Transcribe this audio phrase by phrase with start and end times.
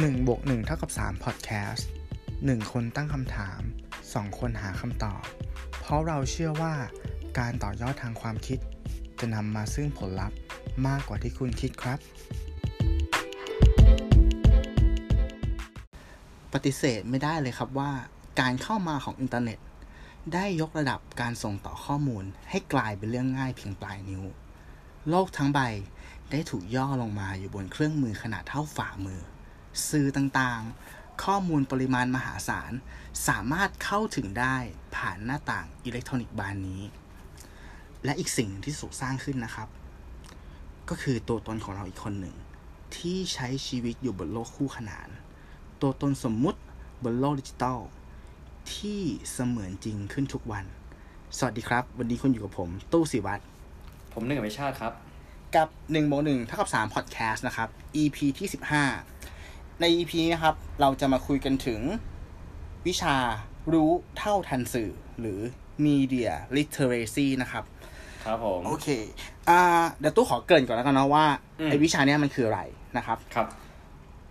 [0.00, 1.82] 1บวก1เท่ากับ3 Podcast
[2.26, 3.60] 1 คนตั้งคำถาม
[4.00, 5.22] 2 คนหาคำตอบ
[5.80, 6.74] เพราะเราเชื่อว่า
[7.38, 8.58] การต่อยอดทางความคิด
[9.20, 10.38] จะนำมาซึ่งผลลัพธ์
[10.86, 11.98] มากกว่าที่คุณคิดครับ
[16.52, 17.92] ปฏิเสธไม่ได้เลยครับว่า
[18.40, 19.58] การเข้ามาของอินเทอร์เน็ต
[20.34, 24.22] ได้ยกระดับการส่งต่อข้อมูลให้กลายเป็นเรื่องง่ายเพียงปลายนิ้ว
[25.08, 25.60] โลกทั้งใบ
[26.30, 29.22] ได้ถูกย่อลงมาอยู่บนเครื่องมือขนาดเท่าฝ่ามือ
[29.90, 32.72] สื่อต่างๆ ข้อมูลปริมาณมหาศาล
[33.28, 34.56] สามารถเข้าถึงได้
[34.96, 36.82] ผ่านหน้าต่างอิเล็กทรอนิกส์บานนี้
[38.04, 39.68] และอีกสิ่งที่ถูกสร้างขึ้นนะครับ
[40.88, 42.36] ก็คือตัวตนของเราอีกคนหนึ่ง
[42.96, 45.08] ที่ใช้ชีวิตอยู่บนโลกคู่ขนาน
[45.80, 46.60] ตัวตนสมมุติ
[47.04, 47.78] บนโลกดิจิตอล
[48.74, 49.00] ที่
[49.32, 50.64] เสมือนจริงขึ้นทุกวัน
[51.38, 53.42] สวัสดีครับ วันนี้คุณอยู่กับผม ตู้สิวัตร
[54.12, 54.92] ผมหนึ่งอภิชาติครับ
[55.56, 57.68] กับ1บวก1เท่ากับ3 Podcast นะครับ
[58.02, 59.31] EP ที่ 15
[59.84, 61.80] ใน EP นี้นะครับ เราจะมาคุยกันถึง
[62.86, 63.16] วิชา
[63.72, 65.40] รู้เท่าทันสื่อหรือ
[65.86, 67.64] Media Literacy นะครับ
[68.24, 68.88] ครับผม โอเค
[69.48, 69.60] อ่า
[70.00, 71.24] เดี๋ยวตู้ขอเกริ่นก่อนแล้วกันนะว่า
[71.60, 72.60] อืมไอ้วิชาเนี้ยมันคืออะไร
[72.96, 73.46] นะครับ ครับ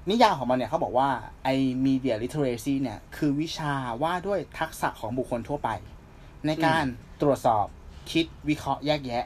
[0.09, 1.09] นิยามของมันเนี่ยเขาบอกว่า
[1.44, 5.69] ไอ้ media literacy เนี่ย คือวิชาว่าด้วยทักษะของบุคคลทั่วไป
[6.45, 6.85] ในการ
[7.22, 7.66] ตรวจสอบ
[8.11, 9.23] คิดวิเคราะห์แยกแยะ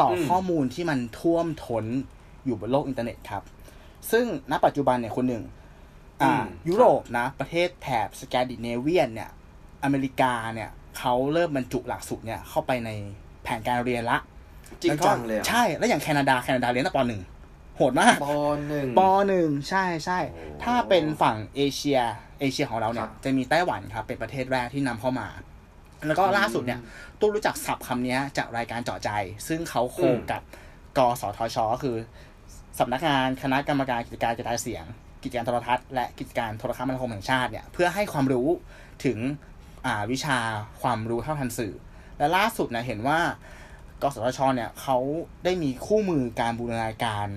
[0.00, 1.84] ต่ออมข้อมูลที่มันท่วมท้น
[2.44, 3.42] อยู่บนโลกอินเทอร์เน็ตครับ
[4.12, 5.44] ซึ่งณปัจจุบันเนี่ยคนหนึ่ง
[6.22, 6.34] อ่า
[6.68, 9.30] ยุโรปนะ ประเทศแถบสแกนดิเนเวียนเนี่ย
[9.84, 12.90] อเมริกาเนี่ยเขาเริ่มบรรจุหลักสูตรเนี่ยเข้าไปใน
[13.42, 14.18] แผนการเรียนละ
[14.82, 17.22] จริงแล้วก็จังเลยอะใช่ แล้วอย่างแคนาดาแคนาดาเรียนตั้งแต่ปหนึ่ง
[17.76, 18.26] โหดมากป
[18.68, 22.00] หนึ่งปหนึ่งใช่ใช่โอ้ถ้าเป็นฝั่งเอเชีย
[22.40, 25.28] เอเชียของเราเนี่ครัยบจะมีไต้หวันครับ เป็นประเทศแรกที่นำเข้ามา
[26.06, 26.80] แล้วก็ล่าสุดเนี่ย
[27.20, 29.10] ตู้รู้จักศัพท์คำนี้จากรายการเจาะใจ
[29.48, 30.42] ซึ่งเขาโคอืมกับ
[30.98, 31.96] กสทชก็คือ
[32.78, 34.84] สำนักงานคณะกรรมการกิจการกระจายเสียง
[35.22, 38.48] กิจการโทรทัศน์และกิจการโทรคมนาคมแห่งชาติเนี่ยเพื่อให้ความรู้
[39.04, 39.18] ถึง
[40.12, 40.38] วิชา
[40.82, 41.74] ความรู้เท่าทันสื่อ
[42.18, 43.18] และล่าสุดนะเห็นว่า
[44.02, 44.98] กสทชเนี่ยเขา
[45.44, 47.28] ได้มีคู่มือการบูรณาการ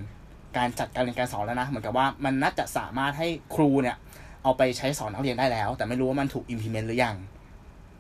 [0.58, 3.98] การจัดการเรียนการสอนแล้วนะ เหมือนกับว่ามันน่าจะสามารถให้ครูเนี่ย
[4.44, 7.16] เอาไปใช้สอนนักเรียนได้แล้ว แต่ไม่รู้ว่ามันถูก implement หรือยัง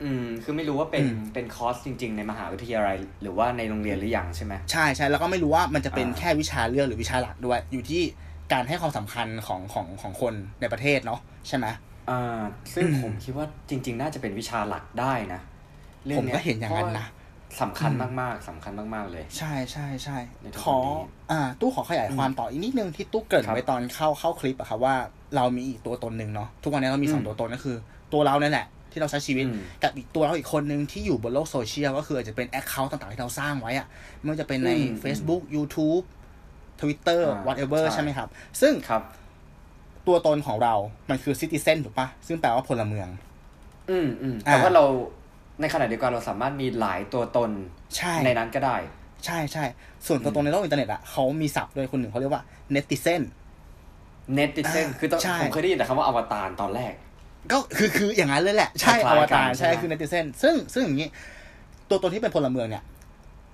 [0.04, 8.02] อืมคือไม่รู้ว่าเป็นอืมเป็นคอร์สจริง ๆ ในมหาวิทยาลัยหรือว่าในโรงเรียนหรือยังใช่ไหมใช่ใช่แล้วก็ไม่รู้ว่ามันจะเป็นอ่าแค่วิชาเลือกหรือวิชาหลักด้วย อยู่ที่
[8.54, 11.66] การให้ความสำคัญของของของคนในประเทศเนาะใช่ไหม
[12.09, 12.42] อ่า
[12.74, 15.42] ซึ่งอืมผมคิดว่าจริง ๆ น่าจะเป็นวิชาหลักได้นะ
[16.08, 17.18] รื่ผมก็เห็นอย่างนั้นนะเพราว่า
[17.62, 20.96] สำคัญมากๆสำคัญมาก ๆ เลย ใช่ใช่ใช่ในทุกขอวันนี้
[21.32, 24.96] อ่า ตู้ขอขยายความต่ออีกนิดนึงที่ตู้เกริ่นครับไว้ตอนเข้าเข้าคลิปอะครับว่า
[25.36, 27.78] เรามีอีกตัวตนหนึ่งเนาะทุกวันนี้เรามีสองอืมตัวตนก็คือ
[28.14, 33.88] ตัวเราเนี่ยแหละ ที่เราใช้ชีวิตอืมกับอีกตัวเราอีกคนนึงที่อยู่บนโลกโซเชียลก็คืออาจจะเป็น account ต่างๆ ที่เราสร้างไว้อะ
[34.20, 36.04] ไม่ว่าจะเป็นในอืม Facebook YouTube
[36.82, 38.28] Twitter อ่า whatever ใช่ใช่ไหมครับ
[38.62, 39.04] ซึ่งครับ
[40.08, 40.74] ตัวตนของเรา
[41.10, 43.08] มันคือ citizen ถูกปะซึ่งแปลว่าพลเมือง
[43.90, 44.84] อืมอืมอ่าแต่ว่าเรา
[45.62, 47.50] ในขณะเดียวกันเราสามารถมีหลายตัวตน
[47.98, 48.76] ใช่ในนั้นก็ได้
[49.26, 49.66] ใช่ใช่
[50.08, 52.44] ส่วนตัวตนในโลกอินเทอร์เน็ตอะเขามีศัพท์ด้วยคนหนึ่งเขาเรียกว่า
[52.76, 53.22] netizen
[54.34, 56.94] netizen อ่าคือต้องใช่ผมเคยได้ยินแต่คำว่าอวตารตอนแรก
[57.52, 61.10] ก็คือคืออย่างนั้นเลยแหละ ใช่คอล้ายๆวกันตารใช่ใช่ไหมคือ netizen ซึ่งซึ่งอย่างนี้
[61.90, 62.84] ตัวตนที่เป็นพลเมืองเนี่ย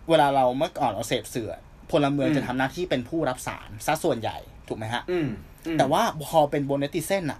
[0.10, 1.62] เวลาเราเมื่อก่อนเราเสพสื่ออะ
[1.92, 5.28] พลเมืองอืมจะทำหน้าที่เป็นผู้รับสารซะส่วนใหญ่ถูกไหมฮะอืม
[5.68, 7.40] อืมแต่ว่าพอเป็นบน netizen อะ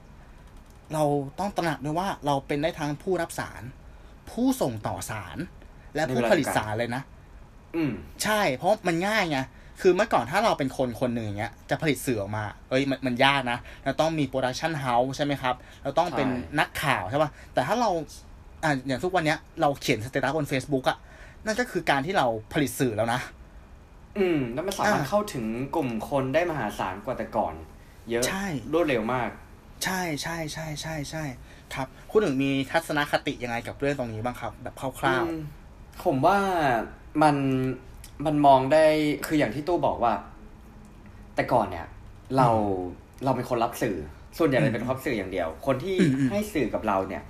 [0.94, 1.04] เรา
[1.40, 3.62] ต้องตระหนักด้วยว่าเราเป็นได้ทั้งผู้รับสาร
[4.32, 5.38] ผู้ส่งต่อสาร
[5.96, 7.02] และผู้ผลิตสารเลยนะ
[7.76, 7.92] อืม
[8.24, 9.40] ใช่ เพราะมันง่ายไง
[9.82, 17.90] คือเมื่อก่อนถ้าเราเป็นคนคนหนึ่งอย่างเงี้ยจะผลิตสื่อออกมาเอ้ยมันมันยากนะเราต้องมี production house ใช่ไหมครับเราต้องเป็นใช่นักข่าวใช่ป่ะแต่ถ้าเรา
[18.64, 20.98] อ่าอย่างทุกวันเนี้ยเราเขียน status บน Facebook อะ
[21.46, 23.20] นั่นก็คือการที่เราผลิตสื่อแล้วนะ
[24.18, 27.54] อืม แล้วมันสามารถอ่าเข้าถึงกลุ่มคนได้มหาศาลกว่าแต่ก่อน
[28.10, 29.30] เยอะใช่รวดเร็วมาก
[29.84, 31.24] ใช่ใช่ใช่ใช่ใช่
[31.74, 35.42] ครับคุณหนึ่งมีทัศนคติยังไงกับเรื่องตรงนี้บ้างครับ แบบคร่าวอืม
[36.06, 36.38] ผมว่า
[37.22, 37.36] มัน
[38.26, 38.86] มันมองได้
[39.26, 40.14] คืออย่างที่ตู้บอกว่า
[41.36, 41.86] แต่ก่อนเนี่ย
[42.38, 42.48] เรา
[43.24, 43.98] เราเป็นคนรับสื่อ
[44.38, 47.24] ส่วนใหญ่เราเป็นคนรับสื่ออย่างเดียว คนที่อืมอืมให้สื่อกับเราเนี่ย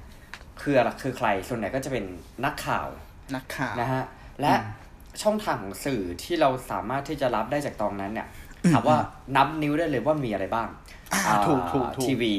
[0.62, 2.06] คืออะไรคือใครส่วนใหญ่ก็จะเป็น
[2.46, 4.04] นักข่าวๆนักข่าวนะฮะ
[4.42, 4.84] และอืม
[5.22, 8.28] ช่องทางของสื่อที่เราสามารถที่จะรับได้จากตรงนั้นเนี่ย
[8.64, 8.98] อืมถามว่า
[9.36, 10.68] นับนิ้วได้เลยว่ามีอะไรบ้าง
[11.14, 12.34] อ่าอ่าถูกถูกถูกทีวี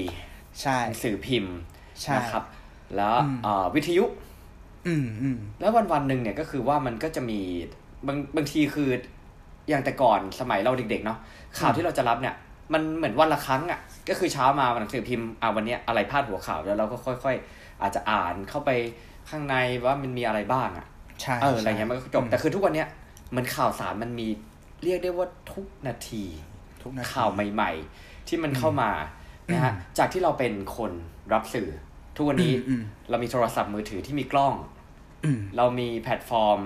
[0.61, 1.57] ใช่หนังสือพิมพ์
[2.03, 2.45] ใช่นะครับ
[2.97, 4.05] แล้วอืมอ่าวิทยุ
[4.87, 7.41] อืมอืมแล้ววันวันๆหนึ่งเนี่ยก็คือว่ามันก็จะมี
[8.07, 8.91] บางบางทีคือ
[9.69, 11.19] อย่างแต่ก่อนสมัยเราเด็ก ๆ เนาะ
[11.59, 12.35] ข่าวที่เราจะรับเนี่ย
[12.73, 18.71] มันเหมือนวันละครั้งอะ ก็คือเช้ามาหนังสือพิมพ์อ่าวันเนี้ยอะไรพาดหัวข่าวแล้วเราก็ค่อย ๆ อาจจะอ่านเข้าไป
[19.31, 20.87] ข้างในว่ามันมีอะไรบ้างอะ
[21.23, 22.89] ใช่เอออะไรเงี้ยมันก็จบอืมแต่คือทุกวันเนี้ย
[23.31, 24.29] เหมันข่าวสารมันมี
[24.85, 26.25] เรียกได้ว่าทุกนาที
[26.83, 27.71] ทุกนาทีข่าวใหม่
[28.01, 28.91] ๆ ที่มันเข้ามา
[29.53, 30.93] นะฮะจากที่เราเป็นคน
[31.33, 31.69] รับสื่อ
[32.17, 34.55] ทุกวันนี้อืมเรามีโทรศัพท์มือถือที่มีกล้อง
[35.25, 36.59] อืมเรามีแพลตฟอร์ม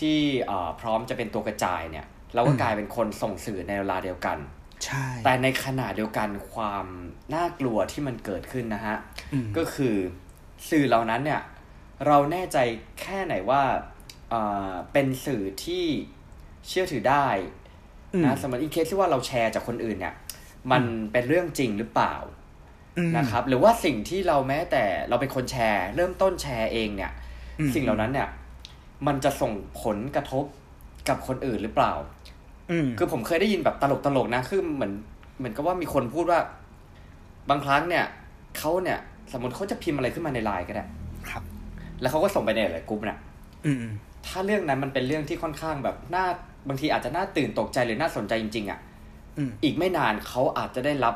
[0.00, 4.38] ที่เอ่อพร้อมจะเป็นตัวกระจายเนี่ย เราก็อืมกลายเป็นคนส่งสื่อในเวลาเดียวกัน
[4.84, 6.86] ใช่แต่ในขณะเดียวกันความ
[7.34, 8.96] น่ากลัวที่มันเกิดขึ้นนะฮะ
[9.32, 9.96] อืมก็คือ
[10.70, 11.40] สื่อเหล่านั้นเนี่ย
[12.06, 12.58] เราแน่ใจ
[13.00, 13.62] แค่ไหนว่า
[14.30, 15.84] เอ่อเป็นสื่อที่
[16.68, 17.26] เชื่อถือได้
[18.14, 20.14] อืมนะสมมติอีเคสที่ว่าเราแชร์จากคนอื่นเนี่ย
[20.72, 22.14] มันเป็นเรื่องจริงหรือเปล่า
[22.98, 27.12] อืมนะครับ หรือว่าสิ่งที่เราแม้แต่เราเป็นคนแชร์ เริ่มต้นแชร์เองเนี่ย
[27.60, 28.28] อืมสิ่งเหล่านั้นเนี่ย
[29.06, 29.52] มันจะส่ง
[29.82, 30.44] ผลกระทบ
[31.08, 31.92] กับคนอื่นหรือเปล่า
[32.70, 34.92] อืมคือผมเคยได้ยินแบบตลกตลกๆนะคือเหมือน
[35.38, 36.40] เหมือนกับว่ามีคนพูดว่า
[37.50, 38.04] บางครั้งเนี่ย
[38.58, 38.98] เขาเนี่ย
[39.32, 40.84] สมมติเขาจะพิมพ์อะไรขึ้นมาในไลน์ก็ได้
[41.28, 41.42] ครับ
[42.00, 43.18] แล้วเขาก็ส่งไปในหลายกลุ่มน่ะ
[43.64, 43.94] อืมอืม
[44.26, 46.26] ถ้าเรื่องนั้นมันเป็นเรื่องที่ค่อนข้างแบบน่า
[46.68, 48.78] บางทีอาจจะน่าตื่นตกใจหรือน่าสนใจจริง ๆอะ่ะ
[49.38, 51.14] อืมอีกไม่นานเขาอาจจะได้รับ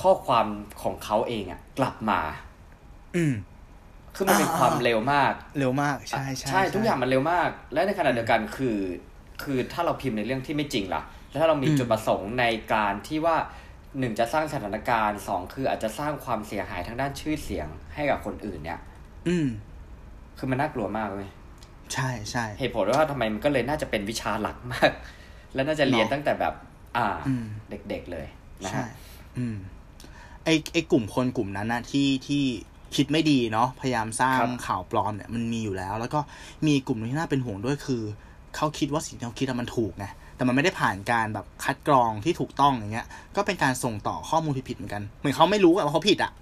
[0.00, 0.46] ข้อความ
[0.82, 2.20] ของเขาเองอะ่ะ กลับมา
[3.16, 3.34] อืม
[4.16, 8.78] คือมันเป็นอ่าความเร็วมาก เร็วมาก ใช่ใช่ใช่ทุกอย่างมันเร็วมาก และในขณะเดียวกันคือ
[9.42, 12.44] คือถ้าเราพิมพ์ในเรื่องที่ไม่จริงล่ะ แล้วถ้าเรามีอืมจุดประสงค์ใน
[12.74, 13.36] การที่ว่า
[13.98, 18.80] หนึ่งจะสร้างสถานการณ์สองคืออาจจะสร้างความเสียหายทางด้านชื่อเสียงให้กับคนอื่นเนี่ย
[19.28, 19.46] อืม
[20.38, 21.28] คือมันน่ากลัวมากเลย
[21.94, 24.92] ใช่ใช่เหตุผลว่าทำไมมันก็เลยน่าจะเป็นวิชาหลักมาก
[25.54, 26.54] และน่าจะเรียนเนาะตั้งแต่แบบ
[26.96, 28.26] อ่าอืมเด็กๆเลย
[28.64, 28.86] นะใช่ฮะ
[29.38, 29.56] อืม
[30.44, 32.44] ไอไอกลุ่มคนกลุ่มนั้นนะที่ที่
[32.96, 36.20] คิดไม่ดีเนาะพยายามสร้างข่าวปลอมเนี่ยมันมีอยู่แล้ว แล้วก็
[36.66, 38.02] มีกลุ่มหนึงที่น่าเป็นห่วงด้วยคือ
[38.56, 40.06] เขาคิดว่าสิ่งที่เขาคิดอะมันถูกไง
[40.36, 43.06] แต่มันไม่ได้ผ่านการแบบคัดกรองที่ถูกต้องอย่างเงี้ย
[43.36, 46.32] ก็เป็นการส่งต่อข้อมูลผิดๆเหมือนกัน เหมือนเขาไม่รู้อะว่าเขาผิดอะ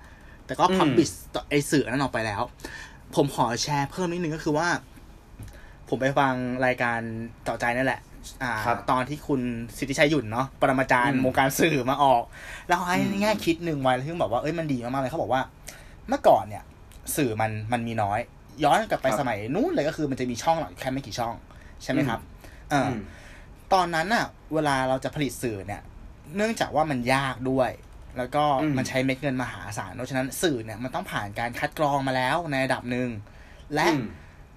[0.47, 1.11] แต่ก็พับบิส
[1.51, 2.43] ไอสื่อนั้นออกไปแล้ว
[3.17, 4.69] ผมขอแชร์เพิ่มนิดนึงก็คือว่า
[5.89, 6.35] ผมไปฟัง
[6.67, 6.99] รายการ
[7.49, 8.01] ต่อใจนั่นแหละ
[8.43, 9.41] อ่าครับตอนที่คุณ
[9.79, 12.23] สิทธิชัยหยุ่นเนาะปรมาจารย์อืมวงการสื่อมาออก
[12.69, 15.43] แล้วเขาให้อืมแง่คิดหนึ่งไว้ซึ่งบอกว่าเอ้ยมันดีมากๆเลยเขาบอกว่า
[16.11, 16.65] เมื่อก่อนเนี่ย
[17.17, 18.21] สื่อมันมันมีน้อย
[18.65, 21.35] ย้อนกลับไปสมัยนู้นเลยก็คือมันจะมีช่องหลักแค่ไม่กี่ช่อง
[21.83, 22.21] ใช่ไหมครับ
[22.71, 23.01] เออออืม
[23.73, 25.83] ตอนนั้นอะเวลาเราจะผลิตสื่อเนี่ย
[26.37, 27.71] เนื่องจากว่ามันยากด้วย
[28.19, 33.09] แล้วก็อืมมันใช้เม็ดเงินมหาศาลเพราะฉะนั้นสื่อเนี่ยมันต้องผ่านการคัดกรองมาแล้วในระดับหนึ่ง
[33.75, 34.03] และอืม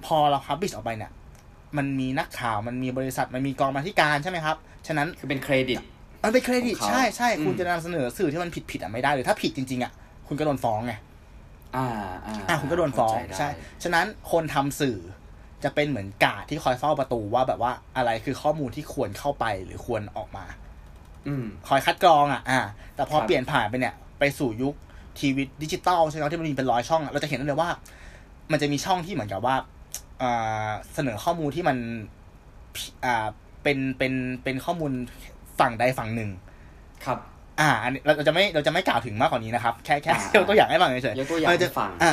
[0.05, 1.11] พอเราพับบิชออกไปเนี่ย
[1.77, 4.57] มันมีนักข่าวมันมีบริษัทมันมีกองบรรณาธิการใช่ไหมครับ
[4.87, 5.79] ฉะนั้นคือเป็นเครดิต
[6.23, 9.91] มันเป็นเครดิตของเขาใช่ใช่อืมคุณจะนำเสนอสื่อที่มันผิดผิดๆอะไม่ได้หรือถ้าผิดจริงๆอะ
[10.27, 10.93] คุณก็โดนฟ้องไง
[11.75, 11.87] อ่า
[12.25, 13.49] อ่าอะคุณก็โดนฟ้องเข้าจได้ใช่
[13.83, 14.97] ฉะนั้นคนทำสื่อ
[15.63, 20.45] จะเป็นเหมือนกาดที่คอยเฝ้าประตูว่าแบบว่าอะไรคือข้อมูลที่ควรเข้าไปหรือควรออกมา
[21.27, 22.59] อืมคอยคัดกรองอะ อ่า
[22.95, 24.73] แต่พอครับเปลี่ยนผ่านไปเนี่ย ไปสู่ยุค
[25.19, 27.69] ทีวีดิจิตอลใช่ไหมที่มันมีเป็นร้อยช่องอะเราจะเห็นได้เลยว่า
[28.51, 29.55] มันจะมีช่องที่เหมือนกับว่า
[30.21, 31.77] อ่าเสนอข้อมูลที่มัน
[32.75, 33.27] ผิอ่า
[33.63, 34.91] เป็นเป็นเป็นข้อมูล
[35.59, 36.29] ฝั่งใดฝั่งหนึ่ง
[37.05, 37.19] ครับ
[37.59, 42.11] อ่าอันนี้เราจะไม่เราจะไม่กล่าวถึงมากกว่านี้นะครับ แค่แค่อ่ายกตัวอย่างให้ฟังเฉยๆยกตัวอย่างเจะให้ฟังอ่า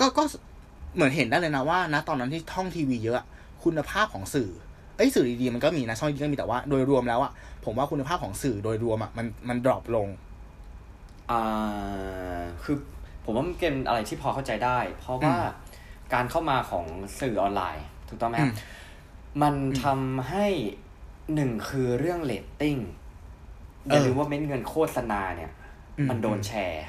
[0.00, 0.22] ก็ก็
[0.94, 3.26] เหมือนเห็นได้เลยนะว่านะตอนนั้นที่ท่องทีวีเยอะอะ
[3.64, 4.50] คุณภาพของสื่อ
[4.96, 7.32] เอ้ยสื่อดีๆมันก็มีนะช่องดีๆก็มีแต่ว่าโดยรวมแล้วอะ
[7.64, 10.08] ผมว่าคุณภาพของสื่อโดยรวมอะมันมัน drop ลง
[11.30, 12.76] อ่าคือ
[13.24, 15.36] ผมว่ามันเป็นอะไรที่พอเข้าใจได้ เพราะว่า
[16.14, 16.86] การเข้ามาของ
[17.20, 18.80] สื่อออนไลน์ถูกต้องไหมครับอืม
[19.42, 19.54] มัน
[19.84, 20.46] ทำให้
[21.34, 22.76] หนึ่งคือเรื่องเลตติ้ง
[23.86, 25.50] อย่าเออลืมว่าเม็ดเงินโฆษณาเนี่ย
[25.98, 26.84] อืมมันโดนแชร์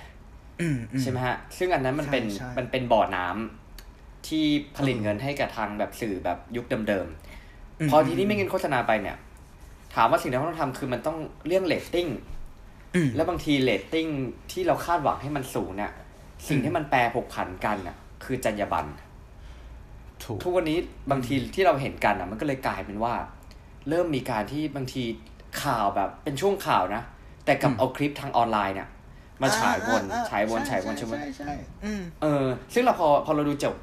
[0.61, 4.45] อืมอืใช่ไหมฮะ ซึ่งอันนั้นมันเป็นใช่ใช่มันเป็นบ่อน้ำที่
[4.77, 9.17] ผลิตเงินให้กับทางแบบสื่อแบบยุคเดิมๆพอทีนี้เม็ดเงินโฆษณาไปเนี่ย
[9.95, 12.07] ถามว่าสิ่งที่เราต้องทำคือมันต้องเรื่องเลตติ้ง
[12.95, 14.07] อืมแล้วบางทีเลตติ้ง
[14.51, 15.91] ที่เราคาดหวังให้มันสูงเนี่ย
[16.47, 18.89] สิ่งที่มันแปรผกผันกันน่ะ คือจรรยาบรรณ
[20.23, 20.77] ถูกทุกวันนี้
[21.11, 23.13] บางทีที่เราเห็นกันอะ มันก็เลยกลายเป็นว่า
[23.89, 25.03] เริ่มมีการที่บางที
[25.63, 27.01] ข่าวแบบเป็นช่วงข่าวนะ
[27.45, 28.87] แต่กลับอืมเอาคลิปทางออนไลน์เนี่ย
[29.41, 31.53] มาฉายวนอ่อ่ฉายวนใช่ฉายวนใช่ไหมใช่ใช่
[31.85, 33.75] อืมเออ ซึ่งเราพอพอเราดูจบ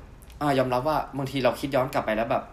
[0.43, 2.45] อ่ายอมรับว่าบางทีเราคิดย้อนกลับไปแล้วแบบ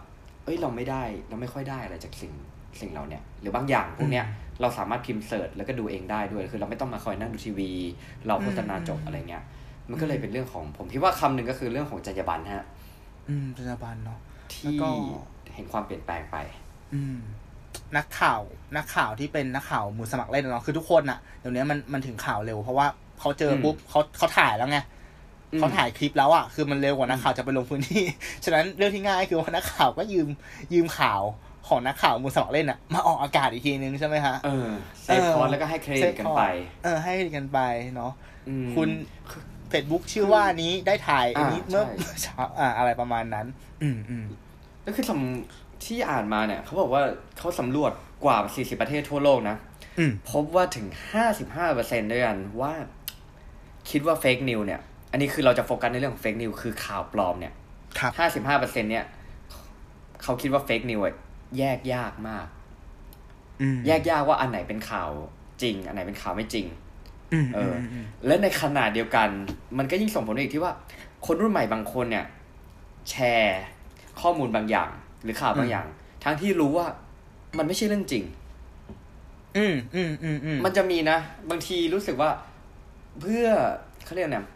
[0.44, 2.32] เอ้ยเราไม่ได้เราไม่ค่อยได้อะไรจากสิ่ง
[2.80, 4.26] สิ่งเราเนี่ย หรือบางอย่างพวกเนี้ย
[4.60, 7.70] เราสามารถพิมพ์เสิร์ชแล้วก็ดูเองได้ด้วย คือเราไม่ต้องมาคอยนั่งดูทีวี
[8.26, 9.44] เราโฆษณาจบอะไรเงี้ย
[9.90, 12.64] มันก็เลยเป็นเรื่องของผมคิดว่าคำหนึ่งก็คือเรื่องของจรรยาบรรณฮะ
[13.28, 14.18] อืมจรรยาบรรณเนาะ
[14.52, 14.88] ที่แล้วก็
[15.54, 16.36] เห็นความเปลี่ยนแปลงไป
[16.94, 17.18] อืม
[17.96, 18.40] นักข่าว
[18.76, 22.86] นักข่าวที่เป็นนักข่าวมือสมัครเล่นอะเนาะคือทุกคนอะเดี๋ยวนี้มันมันถึงข่าวเร็วเพราะว่า
[23.20, 24.78] เขาเจอปุ๊บเขาเขาถ่ายแล้วไง
[25.52, 28.04] อืมเขาถ่ายคลิปแล้วอะคือมันเร็วกว่านักข่าวจะไปลงพื้นที่
[28.44, 30.28] ฉะนั้นเรื่องที่ง่ายคือว่านักข่าวก็ยืม
[30.74, 31.22] ยืมข่าว
[31.68, 34.68] ของนักข่าวมือสมัครเล่นอะมาออกอากาศอีกทีนึงใช่ไหมฮะเออ
[35.02, 36.42] save cost แล้วก็ให้เครดิตกันไป
[36.84, 37.58] เออ ให้กันไป
[37.94, 38.12] เนาะ
[38.48, 38.88] อืมคุณ
[39.68, 43.46] เฟซบุ๊กชื่อว่านี้ได้ถ่ายอันนี้อ่าเมื่อใช่เช้าอ่าอะไรประมาณนั้น
[43.82, 44.24] อืมอืม
[44.86, 47.02] ก็คือสำ ที่อ่านมาเนี่ยเขาบอกว่า
[47.38, 47.92] เขาสำรวจ
[48.24, 49.56] กว่า 40 ประเทศทั่วโลกนะ
[49.98, 50.86] อืมพบว่าถึง
[51.48, 52.72] 55%ด้วยกันว่า
[53.90, 54.80] คิดว่า fake news เนี่ย
[55.10, 57.52] อันนี้คือเราจะโฟกัสในเรื่องของ fake news คือข่าวปลอมเนี่ย
[57.98, 59.04] ครับห้าสิบห้าเปอร์เซ็นเนี่ย
[60.22, 61.00] เขาคิดว่า fake news
[61.58, 62.46] แยกยากมาก
[63.60, 65.10] อืมแยกยากว่าอันไหนเป็นข่าว
[65.62, 66.66] จริง อันไหนเป็นข่าวไม่จริง
[67.32, 69.28] อืมเออมออืมและในขณะเดียวกัน
[69.78, 70.72] มันก็ยิ่งส่งผลอีกที่ว่า
[71.26, 72.24] คนรุ่นใหม่บางคนเนี่ย
[73.10, 73.62] แชร์
[74.20, 74.90] ข้อมูลบางอย่าง
[75.24, 75.86] หรือข่าวบางอย่าง
[76.24, 76.86] ทั้งที่รู้ว่า
[77.58, 78.24] มันไม่ใช่เรื่องจริง
[79.56, 81.18] อืมอืมอืมอืมมันจะมีนะ
[81.50, 82.30] บางทีรู้สึกว่า
[83.20, 83.46] เพื่อ
[84.04, 84.46] เขาเรียกเนี่ย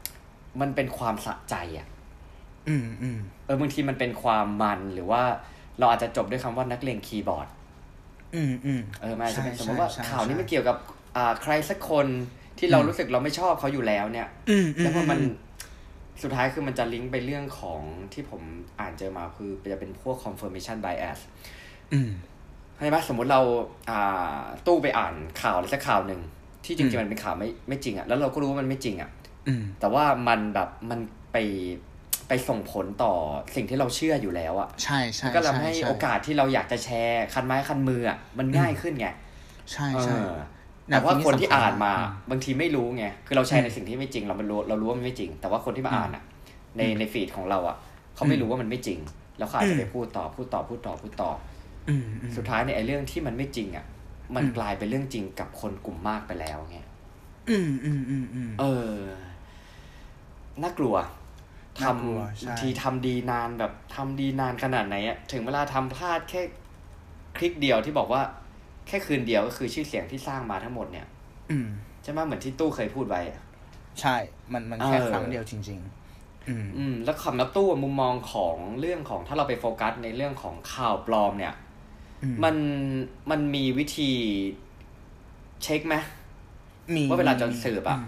[0.61, 1.87] มันเป็นความสะใจอะ
[2.69, 5.23] อืมอืมเออบางทีมันเป็นความมันหรือว่า
[5.78, 7.49] เราอาจจะจบด้วยคำว่านักเลงคีย์บอร์ด
[8.35, 10.76] อืมอืมเออมาจะเป็นใช่สมมติว่าใช่ข่าวนี้ใช่มันเกี่ยวกับ
[11.16, 12.07] อ่า ใครสักคน
[12.59, 15.35] ที่เราอืมรู้สึกเราไม่ชอบเขาอยู่แล้วเนี่ยอืมอืมแล้วพอมันอืม
[16.23, 17.81] สุดท้ายคือมันจะลิงก์ไปเรื่องของ
[18.12, 18.42] ที่ผม
[18.81, 21.19] อ่านเจอมาคือจะเป็นพวก confirmation bias
[21.92, 22.11] อืม
[22.75, 23.40] เข้าใจไหมสมมุติเรา
[23.90, 26.21] อ่าตู้ไปอ่านข่าวอะไรสักข่าวหนึ่ง
[26.64, 29.11] ที่จอืริงมๆมันเป็นข่าวไม่ไม่จริงอะแล้วเราก็รู้ว่ามันไม่จริงอะ
[29.49, 31.00] อืมแต่ว่ามันแบบมัน
[31.33, 31.37] ไป
[32.28, 33.12] ไปส่งผลต่อ
[33.54, 39.09] สิ่งที่เราเชื่ออยู่แล้วอะใช่ใช่ก็ทำให้ช่ช่โอกาสที่เราอยากจะแชร์คันไม้คันมืออะมันง่ายขึ้นไง
[39.73, 40.31] ใช่เอใช่อ
[40.92, 46.22] แต่ว่าคนที่อ่านมาอืมบางทีไม่รู้ไงคือเราแชอืร์มในสิ่งที่ไม่จริง เรามันรู้เรารู้ว่ามันไม่จริง แต่ว่าคนที่มาอ่านอะ
[46.76, 47.76] ในอืมในฟีดของเราอะ
[48.14, 48.99] เขาไม่อืมรู้ว่ามันไม่จริง
[49.38, 51.30] แล้วเขาอาจอืจะมไปพูดต่อพูดต่อพูดต่อพูดต่อ
[51.88, 53.84] อืมอืมสุดท้ายในยไอ้เรื่องที่มันไม่จริงอะ
[54.37, 56.78] มันอืมกลายเป็นเรื่องจริงกับคนกลุ่มมากไปแล้วไง
[57.50, 58.96] อืมอืมอืมอืมเออ
[60.62, 60.96] น่ากลัว
[61.80, 66.42] ทน่ากลัวำใช่บางทีทำดีนานแบบทำดีนานขนาดไหนอะถึงเวลาทำพลาดแค่
[67.37, 68.22] คลิกเดียวที่บอกว่า
[68.86, 71.06] แค่คืนเดียวก็คือชื่อเสียงที่สร้างมาทั้งหมดเนี่ย
[71.50, 71.68] อืม
[72.02, 73.40] ใช่ไหมเหมือนที่ตู้เคยพูดไว้อะ
[74.00, 74.16] ใช่
[74.52, 75.78] มันมันแค่เออครั้งเดียวจริง
[76.14, 81.54] ๆ อืมอืมแล้วคำนับตู้มุมมองของเรื่องของถ้าเราไปโฟกัสในเรื่องของข่าวปลอมเนี่ย
[82.22, 82.56] อืมมัน
[83.30, 84.10] มันมีวิธี
[85.62, 85.96] เช็คไหม
[86.94, 87.98] มีว่าเวลาจะสืบอะ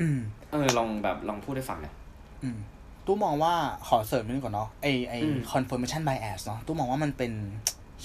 [0.00, 0.18] อืม
[0.52, 1.94] เออลองแบบลองพูดให้ฟังหน่อย
[2.42, 2.58] อืม
[3.06, 3.54] ตู้มองว่า
[3.88, 7.32] ขอเสริมนิดนึงก่อนเนาะไอไออืม confirmation bias เนาะตู้มองว่ามันเป็น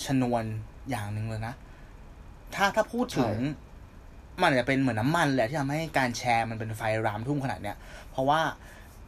[0.04, 0.44] ชนวน
[0.90, 1.54] อย่างหนึ่งเลยนะ
[2.56, 3.36] ถ้าถ้าพูดถึง
[4.42, 7.78] มันอาจจะเป็นเหมือนน้ำมันแหละที่ทำให้การแชร์มันเป็นไฟรามทุ่งขนาดเนี้ย
[8.12, 8.40] เพราะว่า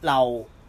[0.06, 0.18] เรา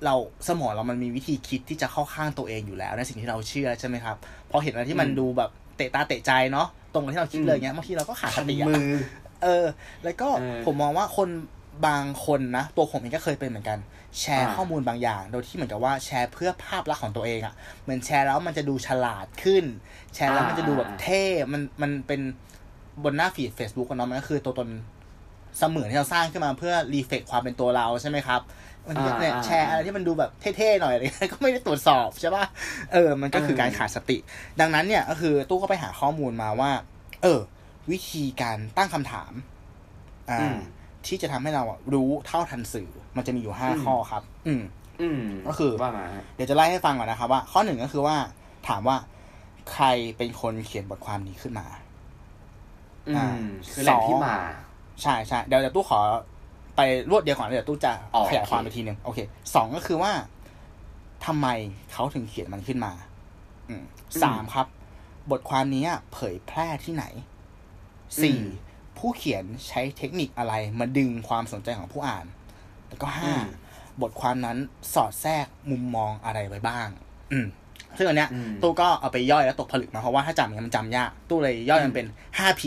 [0.06, 0.16] เรา
[0.48, 4.18] สมองเรามันมีวิธีคิดที่จะเข้าข้างตัวเองอยู่แล้วในสิ่งที่เราเชื่อใช่ไหมครับ
[4.52, 8.88] พอเห็นอะไรที่มันอืมดูแบบเตะตาเตะใจเนาะตรงกับที่เราคิดเลยอืมเงี้ยบางทีเราก็ขาดสคันติอะมือ
[9.44, 9.66] เออ
[10.04, 11.30] แล้วก็เออผมมองว่าคน
[11.88, 13.80] บางคนนะ ตัวผมเองก็เคยเป็นเหมือนกัน
[14.20, 19.64] แชร์อ่าข้อมูลบางอย่าง โดยที่เหมือนกับว่าแชร์เพื่อภาพลักษณ์ของตัวเองอะ่ะเหมือนแชร์แล้วมันจะดูฉลาดขึ้น
[20.16, 22.22] แชร์แล้วมันจะดูแบบเท่ มันมันเป็น
[23.04, 24.70] บนหน้าฟีด Facebook กันเนาะมันก็คือตัวตน
[25.58, 28.42] เสมือนที่เราสร้างขึ้นมาเพื่อรีเฟกความเป็นตัวเราใช่ไหมครับ
[28.88, 32.46] มันก็เนี่ยอ่าแชร์อะไรที่มันดูแบบเท่ๆหน่อยอะไรเงี้ยก็ไม่ได้ตรวจสอบใช่ป่ะ
[32.94, 34.18] เออ มันก็คือการขาดสติ
[34.60, 36.72] ดังนั้นเนี่ยก็คือตู้ก็ไปหาข้อมูลมาว่า
[37.24, 37.40] เออ
[37.92, 39.32] วิธีการตั้งคำถาม
[40.30, 40.58] อ่าอืม
[41.08, 44.64] ที่จะทำให้เราอะรู้เท่าทันสื่อ มันจะมีอยู่ห้าอืมข้อครับ อืม
[45.02, 48.16] อืม ก็คือว่ามาฮะเดี๋ยวจะไล่ให้ฟังก่อนนะครับว่า ข้อหนึ่งก็คือว่า
[48.68, 48.98] ถามว่า
[49.72, 49.86] ใคร
[50.18, 51.68] เป็นคนเขียนบทความนี้ขึ้นมา
[53.08, 54.38] อือ่ามคือแหล่งที่สองมา
[55.02, 56.00] ใช่ใช่เดี๋ยวเดี๋ยวตู้ขอ
[56.76, 59.20] ไปรวดเดียวก่อนแล้วเดี๋ยวตู้จะอ๋อขยายความโอเคไปทีหนึ่งโอเค
[59.56, 60.12] สองก็คือว่า
[61.26, 61.48] ทำไม
[61.92, 62.94] เขาถึงเขียนมันขึ้นมา
[63.70, 63.84] อืม
[64.24, 64.68] สามครับ
[65.32, 67.06] บทความนี้เผยแพร่ที่ไหน
[68.24, 68.40] สี่
[68.98, 72.26] ผู้เขียนใช้เทคนิคอะไรมาดึงความสนใจของผู้อ่าน
[72.88, 73.46] แล้วก็ห้าอืม
[74.02, 74.58] บทความนั้น
[74.94, 76.88] สอดแทรกมุมมองอะไรไว้บ้าง
[77.32, 77.48] อืม
[77.98, 82.06] ซึ่งอันเนี้ยอืมตู้ก็เอาไปย่อยแล้วตกผลึกมาเพราะว่าถ้าจำอย่างนี้มันจำยาก ตู้เลยย่อยมันเป็น
[82.40, 82.64] ห้า P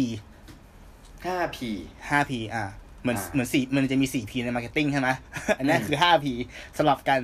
[1.26, 2.64] ห้า P ห้า P อะ
[3.02, 5.08] เหมือนอ่าเหมือนสี่มันจะมีสี่ P ใน marketing ใช่ไหม
[5.58, 6.26] อันนี้อืมคือห้า P
[6.78, 7.20] สำหรับการ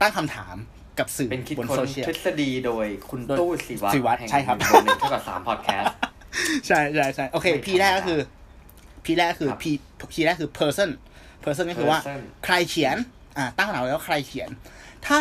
[0.00, 0.56] ตั้งคำถาม
[0.98, 5.94] กับสื่อเป็นคิดบนค้นโซเชียลทฤษฎีโดยคุณโดยตู้ศิวัตรศิวัตรแห่งใช่ครับหนึ่งเท่ากับสามพอดแคสต์
[6.66, 8.20] ใช่ใช่ใช่โอเคไม่ P แรกก็คือ
[9.04, 9.66] P แรกก็คือครับ P
[10.12, 10.90] P แรกคือ person
[11.44, 12.96] person ก็คือว่า Person ใครเขียน
[13.36, 14.50] อ่าตั้งคำถามไว้ว่าใครเขียน
[15.08, 15.20] ถ้า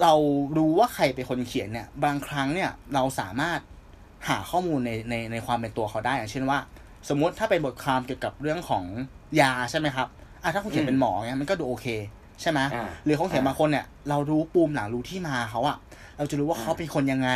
[0.00, 0.12] เรา
[0.56, 3.60] รู้ว่าใครเป็นคนเขียนเนี่ย บางครั้งเนี่ยเราสามารถ
[4.28, 6.58] หาข้อมูลในในในความเป็นตัวเขาได้อย่างเช่นว่า
[7.08, 8.84] สมมุติถ้าเป็นบทความเกี่ยวกับเรื่องของ
[9.40, 10.08] ยาใช่ไหมครับ
[10.42, 11.86] อะถ้าคุณเขียนเป็นหมอเนี่ยมันก็ดูโอเค
[12.40, 15.76] ใช่ไหมอ่าหรือเขาเขียนอ่าบางคนเนี่ย เรารู้ปูมหลังรู้ที่มาเขาอะ
[16.18, 17.30] เราจะรู้ว่าอ่าเขาเป็นคนยังไง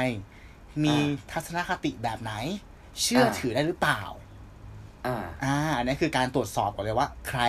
[0.84, 2.32] มีอ่าทัศนคติแบบไหน
[3.02, 4.02] เชื่ออาถือได้หรือเปล่า
[5.06, 7.40] อ่าอ่าอันนี้คือการตรวจสอบก่อนเลยว่า ใคร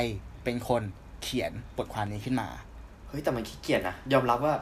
[0.44, 0.82] เป็นคน
[1.24, 2.48] เขียนบทความนี้ขึ้นมา
[3.08, 4.54] เฮ้ยแต่มันขี้เกียจนะยอมรับว่า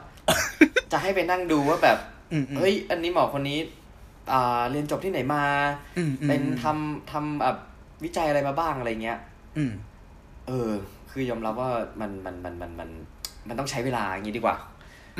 [0.91, 1.98] จะให้ไปนั่งดูว่าแบบ
[2.32, 3.60] อืมอืมเฮ้ย อันนี้หมอคนนี้
[4.32, 5.44] อ่า เรียนจบที่ไหนมา
[5.98, 7.58] อืมอืมเป็นทำทำแบบ
[8.03, 9.20] วิจัยอะไรมาบ้างอะไรเงี้ย
[9.58, 9.72] อืม
[10.48, 10.72] เออ
[11.12, 11.70] คือยอมรับว่า
[12.01, 12.89] มันมันมันมันมัน
[13.48, 14.55] มันต้องใช้เวลาอย่างนี้ดีกว่า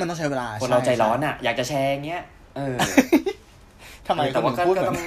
[0.00, 2.22] มันต้องใช้เวลา คนเราใจร้อนช่อะ อยากจะแชร์อย่างเงี้ย
[2.56, 2.76] เออ
[4.06, 5.06] ทำไมแต่ว่าคุณก็ถึงพูดก็เหมืต้ออนง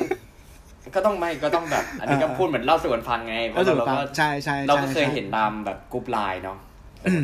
[0.96, 6.69] ก็ต้องไม่ก็ต้องแบบ อันนี้ก็พูดเหมือนเล่าสู่กันฟังไงเพก็ราะถือเราว่าก็ใช่ใช่เราใช่ก็เคยใช่เห็นตามแบบกลุ่มไลน์เนาะอืม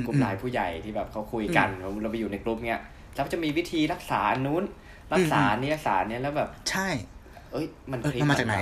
[0.06, 1.68] กลุ่มไลน์ผู้ใหญ่ที่แบบเขาคุยกัน
[2.02, 2.82] เราไปอยู่ในกลุ่มเนี้ย
[3.16, 4.64] แล้วจะมีวิธีรักษาอันนู้น
[5.14, 6.88] รักษาอันนี้รักษาอันเนี้ยแล้วแบบ ใช่
[7.52, 8.58] เอ้ย มันเออคลิมันมาจากไหน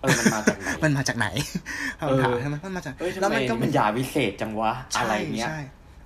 [0.00, 1.26] เออ มันมาจากไหน มันมาจากไหน
[2.00, 5.58] เออคำถามใช่ไหมมันมาจากเอ้ยทำแล้วไมมันก็มันยาวิเศษจังวะ อะไรเงี้ยใช่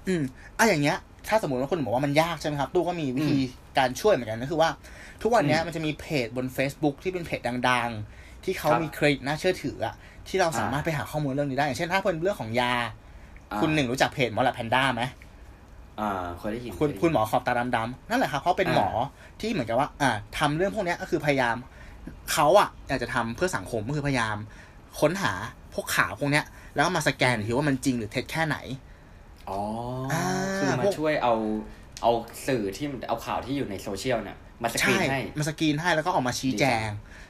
[0.09, 0.23] อืม
[0.59, 0.97] อะอย่างเงี้ย
[1.29, 3.39] ถ้าสมมติว่าคนบอกว่ามันยากใช่ไหมครับ ตู้ก็มีวิธี
[3.79, 4.71] การช่วยเหมือนกันก็คือว่า
[5.23, 9.95] ทุกวันเนี้ยอืมมันจะมีเพจบน Facebook ที่เป็นเพจดัง ๆ ที่เขาครับมีเครดิตน่าเชื่อถืออะ
[10.29, 12.93] ที่เราสามารถไปหาข้อมูลเรื่องนี้ได้ อย่างเช่นถ้าเป็นเรื่องของยาอ่า
[13.61, 15.03] คุณหนึ่งรู้จักเพจหมอแลบแพนด้าไหม
[16.01, 18.89] อ่าเคยได้ยินคุณเยได้ยินคุณหมอขอบตาดำๆนั่นแหละครับเขาเป็นอ่าหมอ
[19.41, 21.57] ที่เหมือนกับว่า อ่าทำเรื่องพวกเนี้ยก็คือพยายาม
[22.33, 24.37] เขาอะอยากจะทำเพื่อสังคมก็คือพยายาม
[25.01, 25.33] ค้นหา
[25.75, 26.45] พวกข่าวพวกเนี้ย
[26.75, 28.57] แล้วก็มาสแกนอีกทีว่ามันจริงหรือเท็จแค่ไหน
[29.49, 29.61] อ๋อ
[30.13, 30.23] อ่า
[30.57, 31.35] คือมาพวกช่วยเอา
[32.03, 32.13] เอา
[32.47, 36.89] สื่อที่มันเอาข่าวที่อยู่ในโซเชียลเนี่ยมาสกรีนให้มาสกรีนให้แล้วก็ออกมาชี้แจง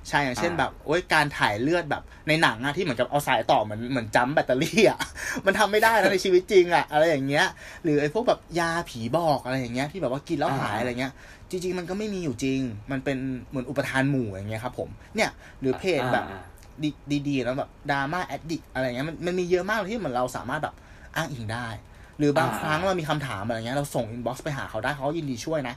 [0.09, 4.99] ใช่อย่างเช่นอ่าแบบโอ้ยการถ่ายเลือดแบบในหนังอะที่เหมือนกับเอาสายต่อเหมือนเหมือนจัมป์แบตเตอรี่อะ
[5.47, 7.47] มันทำไม่ได้นะในชีวิตจริงอะอะไรอย่างเงี้ย
[7.85, 11.13] หรือไอ้พวกแบบยาผีบอกอะไรอย่างเงี้ยที่แบบว่ากินแล้วหายอะไรเงี้ย
[11.51, 13.19] จริง ๆ มันก็ไม่มีอยู่จริง มันเป็น
[13.49, 15.31] เหมือนอุปทานหมู่อย่างเงี้ยครับผมเนี่ย
[15.61, 16.41] หรือเพจแบบอ่า
[16.83, 16.91] ดี
[17.29, 20.75] ดีๆแล้วแบบ Drama-addict อะไรเงี้ยมันมันมีเยอะมากเลยที่เหมือนเราสามารถแบบ
[21.17, 21.67] อ้างอิงได้
[22.19, 25.75] หรือบางอ่าครั้งเรามีคำถามอะไรเงี้ยเราส่ง inbox ไปหาเขาได้เขาก็ยินดีช่วยนะ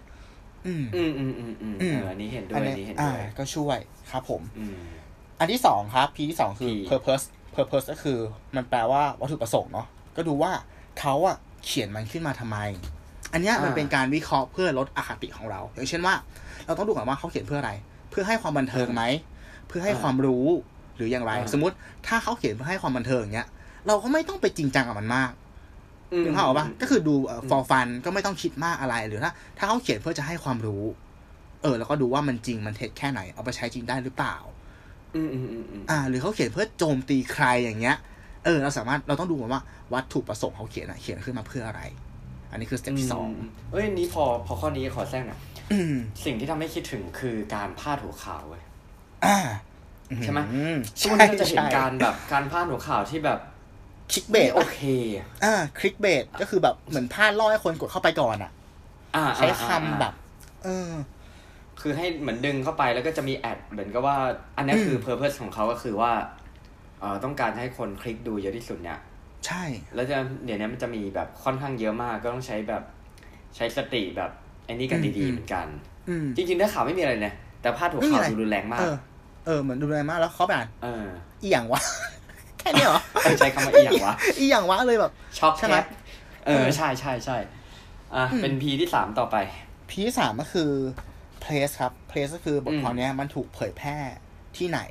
[0.68, 3.78] อืมอืมอืมอืมอืมอืมเอออันนี้เห็นด้วยอันอันนี้นี้เห็นอ่าด้วยก็ช่วย
[4.12, 4.76] ครับผมอืม
[5.40, 8.18] อันที่สองครับ P ที่สองคือ P purpose purpose ก็คือ
[8.56, 10.52] มันแปลว่าวัตถุประสงค์เนาะก็ดูว่า
[11.00, 12.58] เขาอะเขียนมันขึ้นมาทำไม
[13.34, 16.16] อันเนี้ยมันอ่าเป็นการวิเคราะห์เพื่อลดอคติของเรา อย่างเช่นว่า
[16.66, 17.72] เราต้องดูก่อนว่าเขาเขียนเพื่ออะไร
[18.10, 19.04] เพื่อให้ความบันเทิงไหม
[19.68, 20.46] เพื่อให้ความรู้
[20.96, 21.76] หรืออย่างไรอ่าสมมุติ
[22.08, 23.48] ถ้าเขาเขียนเพื่อให้ความบันเทิงเนี้ย
[23.88, 25.45] เราก็ไม่ต้องไปจริงจังกับมันมากอืม
[26.24, 30.84] ถึงภาพออกปะก็คือดูเอ่ออืม for fun ก็ไม่ต้องคิดมากอะไรหรือถ้าถ้าเขาเขียนเพื่อจะให้ความรู้
[31.64, 34.36] เออ แล้วก็ดูว่ามันจริงมันเท็จแค่ไหน เอาไปใช้จริงได้หรือเปล่า
[35.16, 37.98] อืมอืมอืมอืมอ่า หรือเขาเขียนเพื่อโจมตีใครอย่างเงี้ย
[38.46, 39.62] เออ เราสามารถเราต้องดูก่อนว่า
[39.94, 41.82] วัตถุประสงค์เขาเขียนอะเขียนขึ้นมาเพื่ออะไร
[42.52, 43.28] อันนี้คือ step ที่สอง
[43.72, 45.40] เอ้ยอันนี้พอพอข้อนี้ขอแทรกหน่อย
[45.72, 48.64] อืมสิ่งที่ทำให้คิดถึงคือการพาดหัวข่าวเว้ย
[49.26, 49.38] อ่า
[50.24, 50.64] ใช่ไหมอื
[51.02, 53.40] ช่วงใช่นี้เราจะเห็นใช่การแบบการพาดหัวข่าวที่แบบ
[54.12, 54.80] คลิกเบไม่โอเค
[55.18, 58.52] อะอ่า clickbait ก็คือแบบเหมือนพาดล่อให้คนกดเข้าไปก่อนอะ
[59.16, 60.14] อ่าใช้อ่าคำอ่าแบบ
[60.64, 60.92] เออ
[61.82, 64.18] คือให้เหมือนดึงเข้าไปแล้วก็จะมี ad เหมือนกับว่า
[64.58, 66.12] อันนี้คือ purpose ของเขาก็คือว่า
[67.00, 69.00] เอ่อต้องการให้คนคลิกดูเยอะที่สุดเนี่ย
[69.46, 69.64] ใช่
[69.96, 72.84] แล้วจะเดี๋ยวนี้มันจะมีแบบค่อนข้างเยอะมากก็ต้องใช้แบบ
[73.56, 74.32] ใช้สติแบบ
[74.66, 75.68] ไอ้นี่กันดีๆเหมือนกัน
[76.10, 78.96] อืมจริงๆถ้าข่าวไม่มีอะไรเนี่ยแต่พาดหัวไม่มีข่าวอะไรดูรุนแรงมาเอกอ
[79.46, 81.06] เออ เหมือนดูแลมากแล้วเขาแบบเออ
[81.42, 81.82] อีหยังวะ
[82.15, 85.86] แค่เนี้ยเหรอเออใช้คำว่าอีหยังวะอีหยังวะเลยแบบช็อกใช่ไหมแคป
[86.46, 87.38] เออใช่ใช่ใช่
[88.16, 89.36] อะอืมเป็น P ที่สามต่อไป
[89.90, 90.72] พีที่สามก็คือ
[91.44, 93.98] place ครับ place ก็คือบทอืมความเนี้ยมันถูกเผยแพร่
[94.58, 94.82] ที่ไหน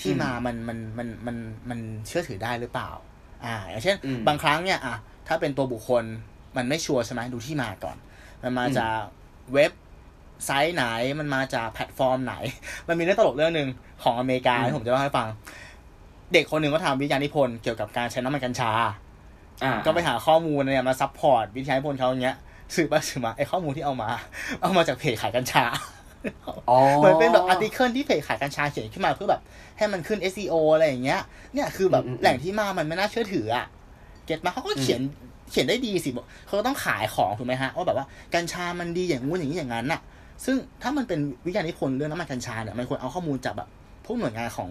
[0.00, 1.36] ที่อืมมามันมันมันมัน
[1.68, 2.90] มันเชื่อถือได้หรือเปล่า
[3.44, 4.96] อ่า อย่างเช่นอืมบางครั้งเนี่ยอะ
[5.28, 6.04] ถ้าเป็นตัวบุคคล
[6.56, 7.96] มันไม่ชัวร์ใช่ไหมดูที่มาก่อน
[8.42, 8.98] มันมาอืมจาก
[9.54, 9.72] เว็บ
[10.44, 10.84] ไซต์ไหน
[11.18, 12.34] มันมาจากแพลตฟอร์มไหน
[12.88, 13.68] มันมีเรื่องตลกเรื่องหนึ่ง
[14.02, 15.28] ของอเมริกาที่ผมจะเล่าให้ฟัง
[16.32, 18.70] เด็กคนหนึ่งก็ทำวิทยานิพนธ์เกี่ยวกับการใช้น้ำมันกัญชา
[19.64, 22.36] อ่าก็ไปหาข้อมูลเนี่ยมา support วิทยานิพนธ์เขาอย่างเงี้ย
[22.74, 24.08] สืบไปสืบมาไอ้ข้อมูลที่เอามา
[24.60, 25.64] เอามาจากเพจขายกัญชา
[26.70, 29.42] อ๋อเหมือนเป็นแบบ article ที่เพจขายกัญชาเขียนขึ้นมาเพื่อแบบ
[29.78, 31.20] ให้มันขึ้น SEO อะไรอย่างเงี้ย
[31.54, 33.66] เนี่ยคือแบบอืมอืมแหล่งที่มามันไม่น่าเชื่อถืออะ
[34.26, 35.00] get มาเขาก็เขียน
[35.50, 40.00] เขียนได้ดีสิบอกเขาก็ต้องขายของถูกไหมฮะว่าแบบว่ากัญชามันดีอย่างงู้นอย่างนี้อย่างนั้นน่ะ
[40.44, 43.68] ซึ่งถ้ามันเป็นวิทยานิพนธ์เรื่องน้ำมันกัญชาเนี่ยมันควรเอาข้อมูลจากแบบ
[44.04, 44.70] พวกหน่วยงานของ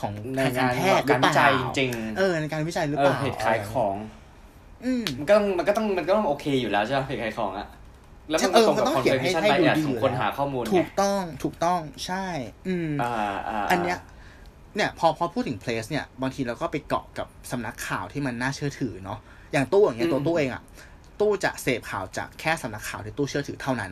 [0.00, 3.96] ของในทางกาการรแพทย์หรืกาอรเปวิล่าจัยจริงเออในการวิจัยหรือเอเปอล่าเพจขายของ
[4.84, 7.68] อืมมันก็ต้องมันก็ต้องมันก็ต้องโอเคอยู่แล้วใช่ไหมเพจขายของอะ
[8.30, 12.26] แล้วมันเอก็อตรงกับมันต้องคอนเขียเฟนอให้ร์ชันให้ไบดูแอดดีของอยู่คนแล้วหาข้อมูลถูไงกต้องถูกต้องใช่
[12.68, 13.12] อืมอ่า
[13.48, 13.98] อ่าอันเนี้ย
[14.76, 19.18] เนี่ยพอพอพูดถึง place เนี่ยบางทีเราก็ไปเกาะกับสำนักข่าวที่มันน่าเชื่อถือเนาะ
[19.52, 20.62] อย่างตู้อย่างเงี้ยตัวตู้เองอะ
[21.20, 23.90] ตู้จะเสพข่าวจากแค่สำนักข่าวที่ตู้เชื่อถือเท่านั้น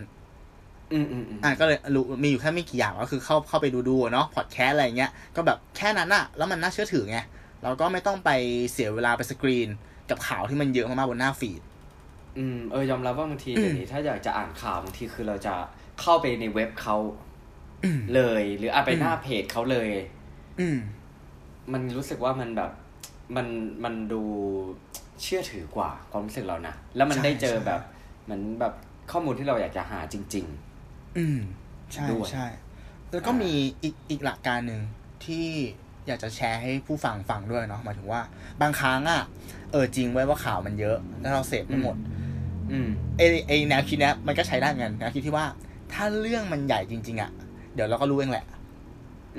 [0.92, 7.18] อืมอืมอืมอะก็เลยรู้มีอยู่แค่ไม่กี่อย่างก็คือเข้าเข้าไปดูดูๆเนาะพอดแคสอะไรเงี้ยก็แบบแค่นั้นอะแล้วมันน่าเชื่อถือไง
[7.62, 8.30] เราก็ไม่ต้องไป
[8.72, 9.68] เสียเวลาไปสกรีน
[10.10, 11.62] กับข่าวที่มันเยอะมากๆบนหน้าฟีด
[12.38, 15.54] อืมเออยอมรับว่าบางทีอืมเดี๋ยวนี้ถ้าอยากจะอ่านข่าวบางทีคือเราจะ
[16.00, 16.96] เข้าไปในเว็บเขา
[17.84, 19.88] อืมเลย หรืออะไปอืมหน้าเพจเขาเลย
[20.60, 20.78] อืม
[21.72, 22.70] มันรู้สึกว่ามันแบบ
[23.36, 23.46] มัน
[23.84, 24.22] มันดู
[25.22, 27.80] เชื่อถือกว่าความรู้สึกเรานะแล้วมันใช่ได้เจอใช่แบบ
[28.24, 28.72] เหมือนแบบ
[29.12, 30.46] ข้อมูลที่เราอยากจะหาจริง
[31.16, 31.38] อืม
[31.94, 32.46] ใช่ด้วยใช่
[33.12, 34.80] แล้วก็อ่ามีมีอีกอีกหลักการหนึ่ง
[35.24, 35.46] ที่
[36.06, 38.20] อยากจะแชร์ให้ผู้ฟังฟังด้วยเนาะหมายถึงว่า
[38.62, 39.22] บางครั้งอะ
[39.72, 45.46] เออจริงไว้ยว่าข่าวมันเยอะ แล้วเราเสพไม่หมดๆอืมไอไอแนวคิดเนี้ยมันก็ใช้ได้เหมือนกันแนวคิดที่ว่า
[45.92, 47.30] ถ้าเรื่องมันใหญ่จริง ๆ อะ
[47.74, 48.46] เดี๋ยวเราก็รู้เองแหละ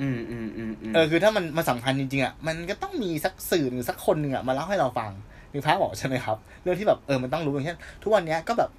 [0.00, 5.10] อืมอืมอืมอืมเออคือถ้ามันมันสำคัญจริงๆอะมันก็ต้องมีสักสื่อหรือสักคนหนึ่งอะมาเล่าให้เราฟัง
[5.52, 8.70] นึกภาพบอกใช่ไหมครับ เรื่องที่แบบเออมันต้องรู้อย่างเช่นทุกวันเนี้ยก็แบบ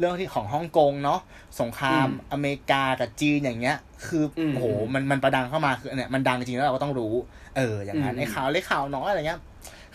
[0.00, 1.20] เรื่องที่ของฮ่องกงเนาะ
[1.60, 7.14] สงครามอเมริกากับจีนอย่างเงี้ย คืออโอ้โหมันมันประดังเข้ามาคือเนี่ยมันดังจริงๆแล้วเราก็ต้องรู้
[7.56, 9.40] เออ อย่างนั้นไอ้ข่าวเล็กข่าวน้อยอะไรเงี้ย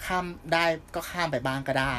[0.05, 0.63] ข้ามได้
[0.95, 1.95] ก็ข้ามไปบ้างก็ได้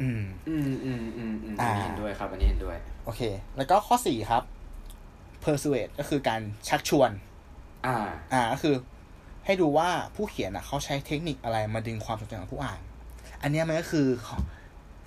[0.00, 3.20] อืม อืมอืมอืมอืมอ่าอันนี้เห็นด้วยครับอันนี้เห็นด้วย โอเค
[3.56, 4.42] แล้วก็ข้อสี่ครับ
[5.44, 7.10] persuade ก็คือการชักชวน
[7.86, 7.96] อ่า
[8.32, 8.74] อ่าก็คือ
[9.44, 12.80] ให้ดูว่าผู้เขียนอะเขาใช้เทคนิคอะไรมาดึงความสนใจของผู้อ่าน
[13.42, 14.06] อันเนี้ยมันก็คือ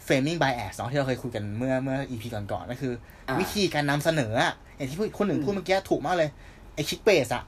[0.07, 2.93] framing bias เนาะที่เราเคยคุยกันเมื่อเมื่อ EP ก่อนๆก็คือ
[3.29, 6.29] อ่าวิธีการนำเสนออะอย่างที่คนหนึ่งพูดเมื่อกี้ถูกมากเลย
[6.75, 7.43] ไอคิกเบสอะ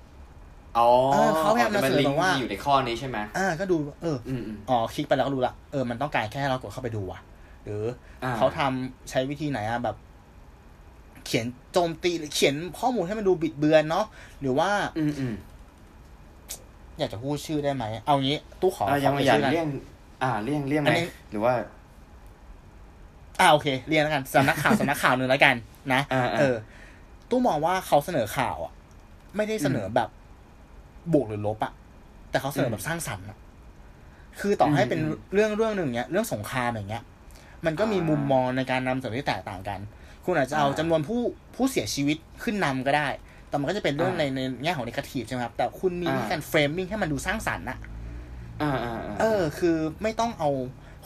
[0.78, 7.22] อ๋อเออเขาพยายามนำเสนอลิงว่าก์อยู่ในข้อนี้ใช่ไหมอ่าก็ดู เอออืมอืมอ๋อคลิกไปแล้วก็รู้ละเออมันต้องการแค่ให้เรากดเข้าไปดูอะ
[7.64, 7.84] หรือ
[8.24, 9.96] อาเขาทำใช้วิธีไหนอะแบบ
[11.26, 14.06] เขียนโจมตีหรือเขียนข้อมูลให้มันดูบิดเบือนเนาะ
[14.42, 15.34] หรือว่า อืมอืม
[17.00, 19.68] อยากจะพูดชื่อได้ไหม เอางี้ ตู้ขออ่ายังไม่ขอยากชื่กันเลี่ยง
[20.24, 21.54] อ่าเลี่ยงเลี่ยงไหอัมนนี้หรือว่า
[23.40, 25.56] อ่าโอเค เรียนแล้วกันสำนักข่าวสำนักข่าวหนึ่งแล้วกัน
[25.94, 26.56] นะอ่าๆเออ
[27.30, 28.74] ตู้มองว่าเขาเสนอข่าวอะ
[29.36, 30.10] ไม่ได้เสนอแบบ
[31.14, 31.74] บวกหรือลบอะ
[32.30, 33.38] แต่เขาเสนอแบบสร้างสรรค์อะ
[34.40, 37.04] คือต่อให้เป็นอืมเรื่องเรื่องหนึ่งเนี้ย เรื่องสงครามอย่างเงี้ย
[37.66, 39.80] มันก็มีอ่ามุมุมมองในการนำเสนอที่แตกต่างกัน
[40.26, 41.22] คุณอาจจะเอาอ่าจำนวนผู้
[41.56, 43.08] ผู้เสียชีวิตขึ้นนำก็ได้
[43.50, 47.78] แต่มันก็จะเป็นเรื่องอ่าในในแง่ของ negative ใช่ไหมครับ แต่คุณมีอ่าวิธีการ framing ให้มันดูสร้างสรรค์อะ
[48.62, 50.50] อ่าอ่าอ่าเออ คือไม่ต้องเอา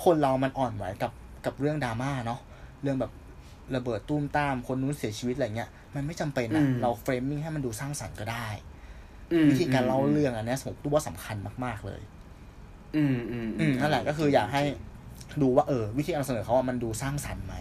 [0.04, 1.12] คนเรามันอ่อนไหวกับ
[1.46, 2.40] กับเรื่องดราม่าเนาะ
[2.84, 3.12] เรื่องแบบ
[3.76, 8.48] ระเบิดตุ้มตามคนนู้นเสียชีวิตอะไรเงี้ยมันไม่จำเป็นนะเรา framing ให้มันดูสร้างสรรค์ก็ได้
[9.32, 12.02] อืมวิธีการเล่าเรื่องอันเนี้ยผมคิดว่าสำคัญมาก ๆเลย
[12.96, 14.64] อืมอืมอืมนั่นแหละก็คืออยากให้
[15.42, 17.56] ดูว่าเออ วิธีการนำเสนอเขาว่ามันดูสร้างสรรค์ไหม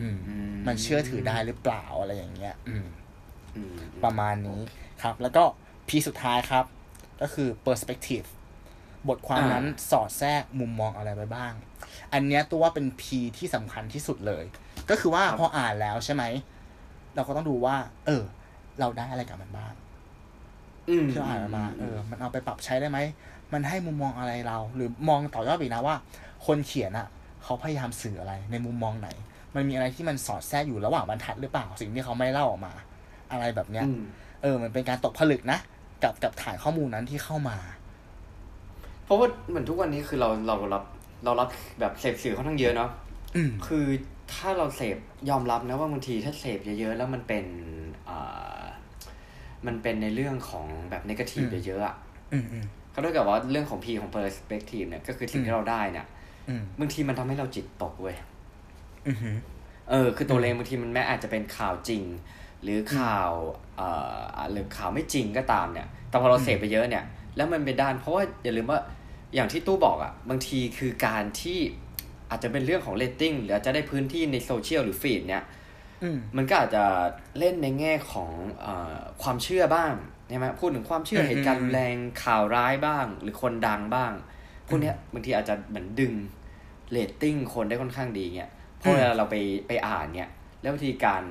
[0.00, 0.34] อืมอื
[0.66, 2.86] มันเชื่อถือได้หรือเปล่าอะไรอย่างเงี้ยอืม
[3.56, 4.60] อืมประมาณนี้
[5.02, 5.42] ครับ แล้วก็
[5.88, 6.64] พีสุดท้ายครับ
[7.20, 8.26] ก็คือ perspective
[9.08, 11.52] บทความนั้นสอดแทรกมุมมองอะไรไปบ้าง
[12.12, 14.44] อันเนี้ยตัวว่าเป็นพีที่สำคัญที่สุดเลย
[14.90, 16.24] ก็คือว่าพออ่านแล้วใช่ไหม
[17.14, 18.22] เราก็ต้องดูว่า เออ
[18.80, 19.72] เราได้อะไรกับมันบ้าง
[20.88, 22.98] อืมที่เราอ่านมันมา เออ มันเอาไปปรับใช้ได้ไหม
[23.52, 25.96] มันให้มุมมองอะไรเรา หรือมองต่อยอดไปอีกนะว่า
[26.46, 27.08] คนเขียนอะ
[27.44, 29.08] เขาพยายามสื่ออะไรในมุมมองไหน
[29.54, 32.72] มันมีอะไรที่มันสอดแทรกอยู่ระหว่างบรรทัดหรือเปล่า สิ่งที่เขาไม่เล่าออกมา
[33.32, 34.00] อะไรแบบเนี้ยอืม
[34.42, 35.58] เออ มันเป็นการตกผลึกนะ
[36.02, 37.56] กับกับฐานข้อมูลนั้นที่เข้ามา
[39.04, 40.82] เพราะว่าเหมือนทุกวันนี้คือเราเรารับ
[41.24, 41.48] เรารับ
[41.80, 42.90] แบบเสพสื่อค่อนข้างเยอะเนาะ
[43.36, 43.86] อืมคือ
[44.32, 44.96] ถ้าเราเสพ
[45.30, 47.44] ยอมรับนะว่าบางทีถ้าเสพเยอะๆแล้วมันเป็น
[48.08, 48.62] อ่า
[49.66, 51.94] มันเป็นในเรื่องของแบบนกาทีฟอืมเยอะๆอะ
[52.32, 56.06] อืมอืมเขาด้วยกับว่าเรื่องของ P ของ perspective เนี่ยก็คือสิ่งอืมที่เราได้เนี่ย
[56.48, 58.16] อืมบางทีมันทำให้เราจิตตกเว้ย
[59.06, 59.18] อืม
[59.90, 62.04] เออ คือตัวเลงบางทีมันแม้อาจจะเป็นข่าวจริง
[62.62, 63.30] หรือข่าว
[63.76, 63.88] เอ่
[64.38, 67.04] อหรือข่าวไม่จริงก็ตามเนี่ย แต่พอเราเสพไปเยอะเนี่ย
[67.36, 68.80] แล้วมันเป็นด้านเพราะว่าอย่าลืมว่า
[69.34, 71.58] อย่างที่ตู้บอกอะ่ะบางทีคือการที่
[72.30, 75.44] อาจจะเป็นเรื่องของเรตติ้งหรืออาจจะได้พื้นที่ในโซเชียลหรือ feed เนี่ย
[76.02, 76.84] อืมมันก็อาจจะ
[77.38, 79.92] เล่นในแง่ของเออความเชื่อบ้าง
[80.28, 84.12] ใช่ไหมพูดถึงความเชื่ออืมเหตุการณ์อืมรุนแรงข่าวร้ายบ้าง หรือคนดังบ้าง
[84.68, 86.14] พวกเนี้ยบางทีอาจจะเหมือนดึง
[86.90, 89.36] เรตติ้งคนได้ค่อนข้างดีเงี้ยเพราะเวลาเราไป
[89.68, 90.30] ไปอ่านเนี่ย
[90.62, 91.22] แล้ววิธีการ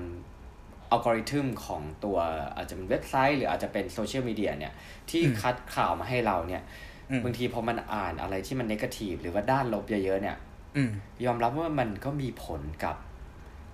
[0.91, 2.17] อัลกอริทึมของตัว
[2.55, 4.73] อาจจะเป็นเว็บไซต์ หรืออาจจะเป็นโซเชียลมีเดียเนี่ย
[5.09, 6.86] ที่อืมคัดข่าวมาให้เราเนี่ยอืม
[7.23, 10.37] บางทีพอมันอ่านอะไรที่มัน negative หรือว่าด้านลบเยอะๆเนี่ย
[10.75, 10.91] อืม
[11.25, 12.95] ยอมรับว่ามันก็มีผลกับ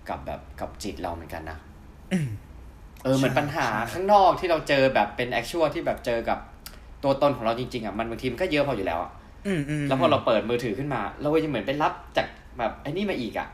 [0.10, 1.58] กับแบบกับจิตเราเหมือนกันนะ
[2.14, 2.30] อืม
[3.04, 6.40] เออเหมือนใช่ปัญหาใช่ข้างนอกที่เราเจอแบบเป็นแอคชวลที่แบบเจอกับ
[7.04, 9.12] ตัวตนของเราจริงๆอะมันบางทีมันก็เยอะพออยู่แล้วอะ
[9.48, 13.48] อืมอืมแล้วพอเราเปิดมือถือขึ้นมา เราก็จะเหมือนไปรับจากแบบไอ้นี่มาอีกอะ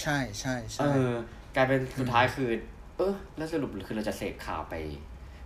[0.00, 1.10] ใช่ใช่เอใช่อ
[1.56, 2.48] กลายเป็นสุดท้ายคือ
[2.96, 4.74] เออแล้วสรุปคือเราจะเสพข่าวไป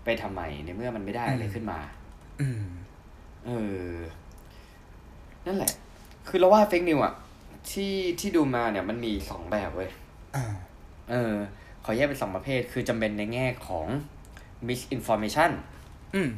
[0.05, 1.79] ไปทำไมในเมื่อมันไม่ได้อะไรขึ้นมา
[2.41, 2.63] อืม
[3.47, 3.51] เอ
[3.95, 3.97] อ
[5.47, 5.73] นั่นแหละ
[6.29, 7.15] คือเราว่าเฟกนิวอะ
[7.71, 9.91] ที่ที่ดูมาเนี่ยมันมีสองแบบเว้ย
[10.37, 10.45] อ่า
[11.11, 11.35] เออ
[11.85, 13.87] ขอแยกเป็นสองประเภท คือจำเป็นในแง่ของ
[14.69, 15.51] misinformation
[16.15, 16.29] อืม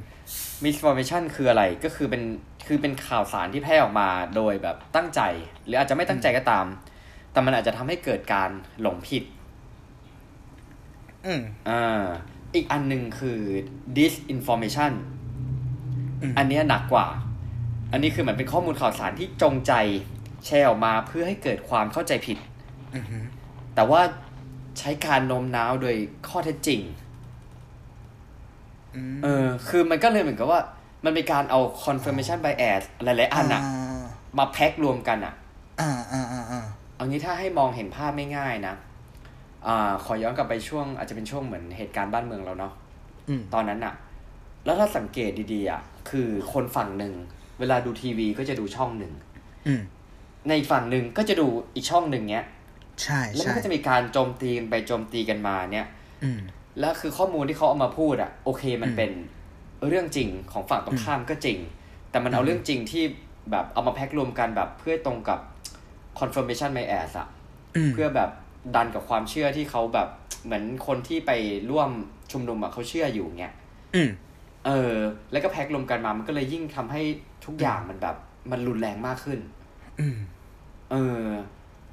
[0.63, 2.23] misinformation คืออะไรก็คือเป็น
[2.67, 5.21] คือเป็นข่าวสารที่แพร่ออกมาโดยแบบตั้งใจ
[5.65, 6.67] หรืออาจจะไม่ตั้งใจก็ตาม
[7.33, 9.25] แต่มันอาจจะทำให้เกิดการหลงผิด
[11.27, 12.05] อืมอ่า
[12.55, 13.41] อีกอันหนึ่งคือ
[13.97, 14.93] disinformation
[16.23, 17.07] อืมอันเนี้ยหนักกว่า
[17.93, 19.73] อันนี้คือเหมือนเป็นข้อมูลข่าวสารที่จงใจ
[20.47, 22.39] แชร์ออกมาเพื่อให้เกิดความเข้าใจผิด
[22.95, 23.27] อืม
[23.75, 24.01] แต่ว่า
[24.79, 25.97] ใช้การโน้มน้าวโดย
[26.29, 26.81] ข้อเท็จจริง
[28.95, 30.61] อืมเออ คือมันก็เลยเหมือนกับว่า
[31.05, 33.63] มันเป็นการเอา confirmation bias หลายๆอันอะ
[34.39, 35.35] มาแพ็ครวมกันอะ
[35.81, 36.65] อ่าอ่าอ่าอ่า
[36.97, 38.75] เอางี้ถ้าให้มองเห็นภาพไม่ง่ายนะ
[39.67, 42.73] อ่า ขอย้อนกลับไปช่วง อาจจะเป็นช่วงเหมือนเหตุการณ์บ้านเมืองเราเนาะ
[43.29, 43.95] อืมตอนนั้นอะ
[44.65, 47.15] แล้วถ้าสังเกตดีๆอะคือคนฝั่งหนึ่ง
[47.59, 49.13] เวลาดูทีวีก็จะดูช่องหนึ่ง
[49.67, 49.83] อืม
[50.47, 52.47] ในอีกฝั่งหนึ่งก็จะดูอีกช่องหนึ่งเนี้ย
[53.03, 55.87] ใช่แล้วมัใช่นก็จะมีการโจมตีกันไปโจมตีกันมาเนี่ย
[56.23, 56.41] อืม
[56.81, 59.11] แล้วคือข้อมูลที่เขาเอามาพูดอะ โอเคมันอืมเป็น
[59.89, 61.59] เรื่องจริงของฝั่งตรงข้ามก็จริง
[62.11, 63.05] แต่มันเอาอืมเรื่องจริงที่
[63.51, 65.39] แบบเอามาแพ็ครวมกันแบบเพื่อตรงกับ
[66.19, 67.29] confirmation bias อะ
[67.77, 68.31] อืมเพื่อแบบ
[68.75, 70.09] ดันกับความเชื่อที่เขาแบบ
[70.45, 71.31] เหมือนคนที่ไป
[71.71, 71.91] ร่วม
[72.33, 73.55] ชุมนุมอะเขาเชื่ออยู่เงี้ย
[73.95, 74.11] อืม
[74.67, 74.95] เออ
[75.33, 77.03] แล้วก็แพ็ครวมกันมา มันก็เลยยิ่งทำให้
[77.47, 78.17] ทุกอย่างมันแบบ
[78.51, 79.39] มันรุนแรงมากขึ้น
[80.01, 80.19] อืม
[80.91, 81.25] เออ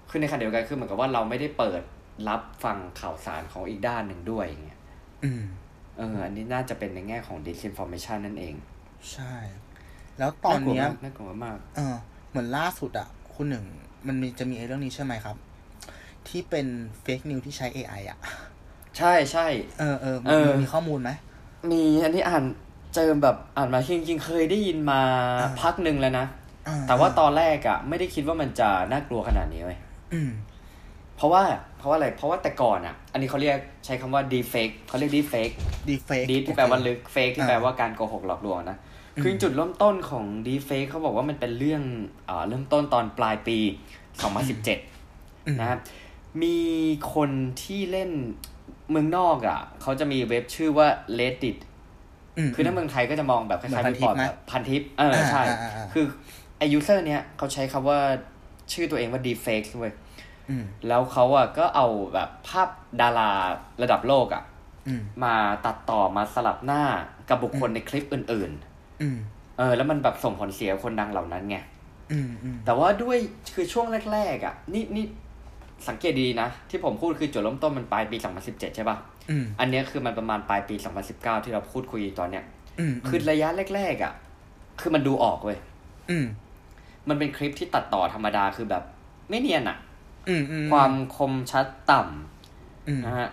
[0.09, 1.81] คือในขณะเดียวกันคือเหมือนกับว่าเราไม่ได้เปิด
[2.29, 4.79] รับฟังข่าวสารของอีกด้านหนึ่งด้วยอย่างเงี้ย
[5.23, 5.43] อืม
[5.97, 8.55] เออ อันนี้น่าจะเป็นในแง่ของ disinformation นั่นเอง
[9.11, 9.33] ใช่
[10.19, 11.95] แล้วตอนเนี้ยน่ากลัวมาก เออ
[12.29, 13.65] เหมือนล่าสุดอะคุณหนึ่ง
[14.07, 15.35] มันมีจะมีไอ้เรื่องนี้ใช่ไหมครับ
[16.27, 16.67] ที่เป็น
[17.01, 18.19] เฟกนิวที่ใช้ AI อะ
[18.97, 19.47] ใช่ใช่
[19.79, 21.11] เออเออเออมีข้อมูลไหม
[21.71, 22.43] มีอันนี้อ่าน
[22.95, 25.01] เจอแบบอ่านมาจริงๆเคยได้ยินมา
[25.41, 26.25] อ่าพักหนึ่งแล้วนะ
[26.67, 29.79] อ่แต่ว่าตอนแรกอะไม่ได้คิดว่ามันจะน่ากลัวขนาดนี้เว้ย
[30.13, 30.29] อืม
[31.17, 31.43] เพราะว่า
[31.77, 35.53] เพราะว่าอะไร เพราะว่าแต่ก่อนอะอันนี้เขาเรียกใช้คำว่า deepfake เขาเรียก deepfake
[35.89, 38.77] ดีเฟก deep ที่แปลว่าลึก fake ที่อ่าแปลว่าการโกหกหลอกลวงนะ
[39.15, 41.83] อืมคือจุดเริ่มต้นของ deepfake เขาบอกว่ามันเป็นเรื่อง
[42.29, 43.57] อ่าเริ่มต้นตอนปลายปี
[44.39, 45.79] 2017นะครับ
[46.43, 46.57] มี
[47.13, 47.29] คน
[47.63, 48.11] ที่เล่น
[48.91, 50.87] เมืองนอกอะเขาจะมีเว็บชื่อว่า
[51.19, 51.57] reddit
[52.55, 56.05] คือถ้าเมืองไทยก็จะมองแบบคล้ายๆเหมือนพันทิปรีพอร์ตไหมแบบพันทิปเออใช่อ่าอ่าอ่าคือ
[56.57, 57.99] ไอ user เนี้ยเขาใช้คำว่า
[58.73, 59.93] ชื่อตัวเองว่า deepfake เว้ย
[60.49, 62.69] อืมแล้วเขาอะก็เอาแบบภาพ
[63.01, 63.31] ดารา
[63.81, 64.43] ระดับโลกอะ
[64.87, 66.83] อืมมาตัดต่อมาสลับหน้า
[67.29, 68.51] กับบุคคลในคลิปอื่น
[69.01, 71.57] อืมๆเออ แล้วมันแบบส่งผลเสียกับคนดังเหล่านั้นไง
[72.11, 73.17] อืมอืมแต่ว่าด้วย
[73.53, 75.05] คือช่วงแรกๆอะ นี่นี่
[75.87, 78.97] สังเกตดีๆนะ ที่ผมพูดคือจุดเริ่มต้นมันปลายปี 2017 ใช่ป่ะ
[79.29, 80.75] อืมอันเนี้ยคือมันประมาณปลายปี
[81.09, 82.43] 2019 ที่เราพูดคุยตอนเนี้ย
[82.79, 84.13] อืมคือระยะแรกๆอะ
[84.79, 85.57] คือมันดูออกเว้ย
[86.09, 86.25] อืม
[87.09, 88.83] มันเป็นคลิปที่ตัดต่อธรรมดาคือแบบ
[89.29, 89.77] ไม่เนียนอะ
[90.29, 91.99] อืมอืมความคมชัดต่
[92.87, 93.29] อืมำนะฮะ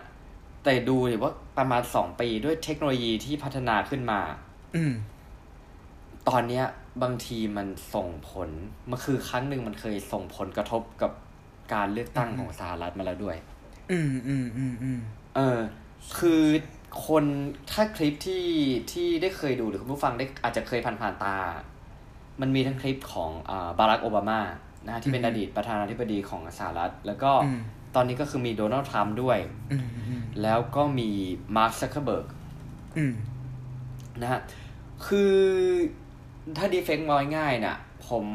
[0.65, 4.21] แต่ดูดิว่าประมาณสองปีด้วยเทคโนโลยีที่พัฒนาขึ้นมา
[4.77, 4.93] อืม
[6.29, 6.65] ตอนเนี้ย
[7.03, 8.49] บางทีมันส่งผล
[8.91, 11.13] มันคือครั้งหนึ่งมันเคยส่งผลกระทบกับ
[11.73, 13.37] การเลือกตั้งของสหรัฐมาแล้วด้วย
[13.93, 15.01] อืมอืมอืมอืม
[15.37, 15.59] เออ
[16.19, 16.43] คือ
[17.07, 17.25] คน
[17.73, 18.47] ถ้าคลิปที่
[18.93, 21.37] ที่ได้เคยดูหรือคุณผู้ฟังได้อาจจะเคยผ่านผ่านๆตา
[22.41, 24.41] มันมีทั้งคลิปของอ่าบารักโอบามา
[24.87, 27.61] นะฮะที่เป็นอดีตประธานาธิบดีของสหรัฐ แล้วก็อืม
[27.95, 29.39] ตอนนี้ก็คือมีโดนัลด์ทรัมป์ด้วย
[29.73, 31.11] อืมอืมแล้วก็มี
[31.57, 32.27] มาร์คซักเคอร์เบิร์ก
[32.99, 33.15] อืม
[34.23, 34.41] นะฮะ
[35.07, 35.35] คือ
[36.57, 37.77] ถ้า deepfake มองง่ายน่ะ
[38.09, 38.27] ผม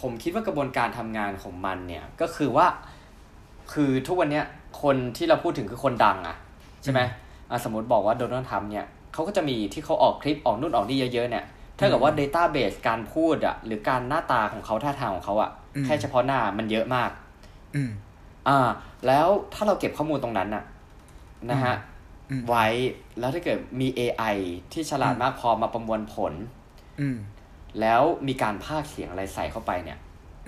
[0.00, 2.66] ผมคิดว่ากระบวนการทำงานของมันเนี่ยก็คือว่า
[3.72, 4.44] คือทุกวันเนี้ย
[4.82, 6.36] คนที่เราพูดถึงคือคนดังอะ
[6.82, 7.00] ใช่ไหม
[7.50, 11.44] อะสมมติบอกว่าโดนัลด์ทรัมป์เนี่ยเขาก็จะมีที่เขาออกคลิปออกนู่นออกนี่เยอะๆเนี่ย
[11.78, 17.10] ถ้าเกิดว่า Database การพูดอะหรือการหน้าตาของเขาท่าทางของเขาอะอืมแค่เฉพาะหน้ามันเยอะมาก
[17.76, 17.90] อืม
[18.48, 18.58] อ่า
[19.06, 20.64] แล้วถ้าเราเก็บข้อมูลตรงนั้นน่ะ
[21.50, 21.74] นะฮะ
[22.30, 22.66] อืมไว้
[23.18, 24.36] แล้วถ้าเกิดมี AI
[24.72, 26.32] ที่ฉลาดอืมมากพอมาประมวลผล
[27.00, 27.16] อืม
[27.80, 29.98] แล้วมีการพากย์เสียงอะไรใส่เข้าไปเนี่ย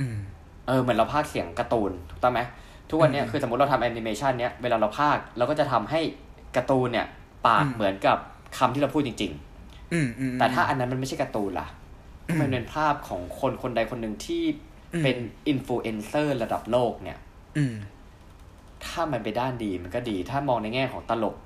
[0.01, 0.19] อืม
[0.67, 2.41] เออเหมือนเราพากย์เสียงการ์ตูนถูกต้องไหม
[2.91, 6.01] ทุกวันเนี้ยอืมคือสมมติเราทำแอนิเมชันเนี้ยเวลาเราพากย์เราก็จะทำให้
[6.57, 7.07] การ์ตูนเนี่ย
[7.47, 8.19] ปากอืมเหมือนกับ
[8.59, 9.33] คำที่เราพูดจริง
[9.93, 11.67] อืมอืมๆแต่ถ้าอันนั้นมันไม่ใช่การ์ตูนล่ะ
[12.29, 14.43] อืมมันเป็นภาพของคนคนใดคนหนึ่งที่
[14.95, 15.17] อืมเป็น
[15.49, 17.19] อินฟลูเอนเซอร์ระดับโลกเนี่ย
[17.57, 17.75] อืม
[18.87, 21.37] ถ้ามันไปด้านดีมันก็ดี ถ้ามองในแง่ของตลก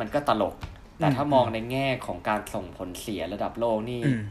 [0.00, 0.54] มันก็ตลก
[0.98, 4.22] แต่อืมถ้ามองในแง่ของการส่งผลเสียระดับโลกนี่อืม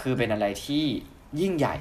[0.00, 0.84] คือเป็นอะไรที่
[1.40, 1.76] ยิ่งใหญ่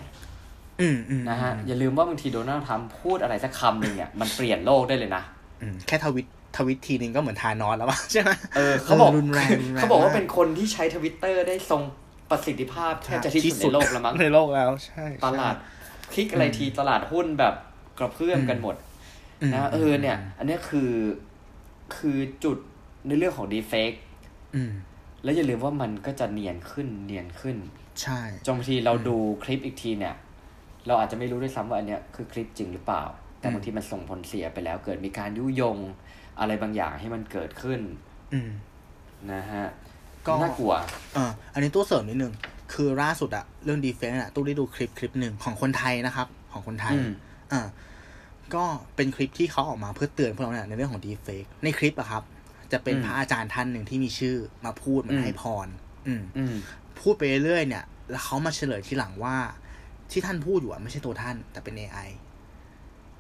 [0.82, 5.24] อืมอืมนะฮะ อย่าลืมว่าบางทีโดนัลด์ทรัมป์พูดอะไรสักคำหนึ่งเนี่ย มันเปลี่ยนโลกได้เลยนะ
[5.62, 11.82] อืมแค่ทวิตทวิตทีนึงก็เหมือนทานอสแล้วป่ะใช่ไหมเออเขาบอกเออรุนแรงรุนแรงเขาบอกว่ามากเป็นคนที่ใช้ทวิตเตอร์ได้ทรง
[12.30, 15.56] ประสิทธิภาพแทบจะที่สุดในโลกแล้วมั้งในโลกแล้วใช่ตลาด
[16.14, 17.54] คลิกอะไรทีตลาดหุ้นแบบ
[18.00, 18.76] กระเพื่อมกันหมด
[19.42, 20.92] มนะเออเนี่ย อันเนี้ยคือ
[21.96, 22.58] คือจุด
[23.08, 23.92] ในเรื่องของดีเฟก
[24.56, 24.72] อืม
[25.24, 27.58] แล้วอย่าลืมว่ามันก็จะเนียนขึ้นเนียนขึ้น
[28.02, 30.16] ใช่จนบางทีเราดูคลิปอีกทีเนี่ย
[30.88, 33.04] เราอาจจะไม่รู้ด้วยซ้ำว่าอันเนี้ยคือคลิปจริงหรือเปล่า
[33.40, 35.78] แต่บางทีมันส่งผลเสียไปแล้ว เกิดมีการยุยง
[36.40, 37.80] อะไรบางอย่างให้มันเกิดขึ้น
[38.34, 38.52] อืม
[39.32, 39.66] นะฮะ
[40.28, 40.74] ก็น่ากลัว
[41.18, 42.34] อ่าอันนี้ตู้เสริมนิดนึง
[42.74, 47.12] คือล่าสุดอะเรื่องดีเฟนต์อะตู้ได้ดูคลิปคลิปหนึ่งของคนไทยนะครับ ของคนไทยอืม
[47.52, 47.62] อ่า
[48.56, 48.64] ก็
[48.96, 52.24] เป็นคลิปที่เขาออกมาเพื่อเตือนพวกเราเนี่ยในเรื่องของดีเฟกในคลิปอะครับ
[52.72, 55.68] จะเป็นอืมพระอาจารย์ท่านหนึ่งที่มีชื่อมาพูดเหมันอืมให้พร
[56.08, 56.56] อืมอืม
[57.04, 59.36] พูดไปเรื่อยๆเนี่ย แล้วเขามาเฉลยทีหลังว่า
[60.12, 62.10] ที่ท่านพูดอยู่อะไม่ใช่ตัวท่าน แต่เป็น AI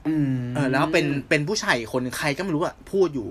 [0.07, 3.27] อืมเออ แล้วเป็นเป็นผู้ชายอีกคนหนึ่งใครก็ไม่รู้อะพูดอยู่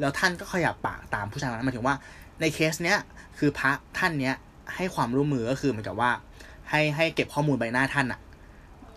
[0.00, 1.96] แล้วท่านก็ขยับปากตามผู้ชายคนนั้นหมายถึงว่า
[2.40, 2.98] ในเคสเนี้ย
[3.38, 4.34] คือพระท่านเนี้ย
[4.76, 6.10] ให้ความร่วมมือก็คือเหมือนกับว่า
[6.70, 8.20] ให้ให้เก็บข้อมูลใบหน้าท่านอะ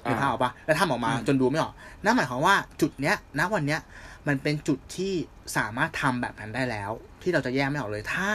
[0.08, 3.80] นึกภาพออกปะแล้วทำออกมาจนดูไม่ออก นั่นหมายความว่าจุดเนี้ยณวันเนี้ย
[4.28, 5.14] มันเป็นจุดที่
[5.58, 8.30] สามารถทำแบบนั้นได้แล้ว ที่เราจะแยกไม่ออกเลยถ้า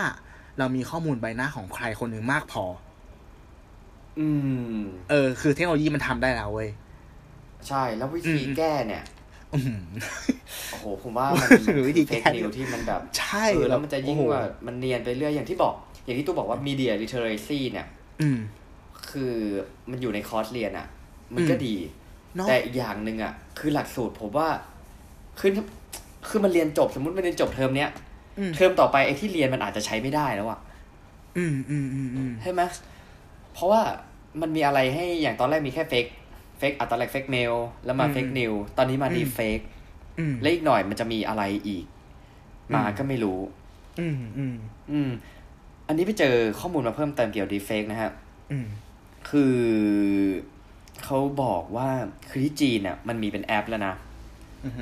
[0.58, 2.64] เรามีข้อมูลใบหน้าของใครคนหนึ่งมากพอ
[4.18, 4.28] อื
[4.74, 4.78] ม
[5.10, 6.70] เออ คือเทคโนโลยีมันทำได้แล้วเว้ย
[7.68, 9.04] ใช่ แล้ววิธีอืมแก้เนี่ย
[9.52, 9.82] อื้อหือ
[10.70, 17.86] โอ้โห ผมว่ามันหรือวิธีเฟแก้กนิวที่มันแบบ ใช่เออแล้วมันจะยิ่งโอ้โหว่ามันเนียนไปเรื่อยอย่างที่บอก อย่างที่ตู้บอกว่า media literacy เนี่ย
[18.20, 18.38] อืม
[19.10, 19.34] คือ
[19.90, 20.86] มันอยู่ในคอร์สเรียนอะ
[21.34, 21.76] มันก็อืมดี
[22.36, 24.48] เนาะแต่อีกอย่างหนึ่งอะ คือหลักสูตรผมว่า
[25.38, 25.50] คือ
[26.28, 28.07] คือมันเรียนจบสมมติมันเรียนจบเทอมเนี้ยอืม
[28.54, 30.60] เทอมต่อไปไอ้ที่เรียนมันอาจจะใช้ไม่ได้แล้วอะ
[31.36, 32.62] อืมอืมอืมอืมใช่ไหม
[33.54, 33.82] เพราะว่า
[34.40, 36.06] มันมีอะไรให้อย่างตอนแรกมีแค่ fake
[36.58, 37.54] fake อะตอนแรก fake mail
[37.84, 39.60] แล้วมาอืม fake news ตอนนี้มาอืม deepfake
[40.18, 41.84] อืมและอีกหน่อยมันจะมีอะไรอีก
[42.74, 43.40] มาอืมก็ไม่รู้
[44.00, 44.56] อืมอืม
[44.92, 45.10] อืม
[45.88, 48.12] อันนี้ไปเจอข้อมูลมาเพิ่มเติมเกี่ยวกับ deepfake นะฮะ
[48.52, 48.66] อืม
[49.30, 49.56] คือ
[51.04, 51.88] เขาบอกว่า
[52.30, 53.94] คือที่จีนอะ มันมีเป็นแอปแล้วนะ
[54.64, 54.72] อืม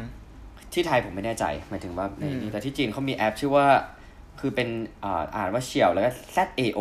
[0.77, 3.67] ที่ไทยผมไม่แน่ใจหมายถึงว่าในอืมนี้แต่ที่จีนเขามีแอปชื่อว่า
[4.41, 4.69] คือเป็น
[5.05, 6.81] อ่าอ่านว่าเฉียวแล้วก็ ZAO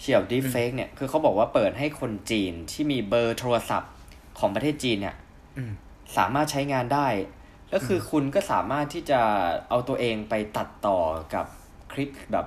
[0.00, 3.92] เฉียว Deepfake เนี่ยคือเขาบอกว่าเปิดให้คนจีนที่มีเบอร์โทรศัพท์
[4.38, 5.16] ของประเทศจีนเนี่ย
[5.56, 5.72] อืม
[6.16, 7.08] สามารถใช้งานได้
[7.70, 9.20] แล้วคือคุณก็สามารถที่จะ
[9.68, 10.98] เอาตัวเองไปตัดต่อ
[11.34, 11.46] กับ
[11.92, 12.46] คลิปแบบ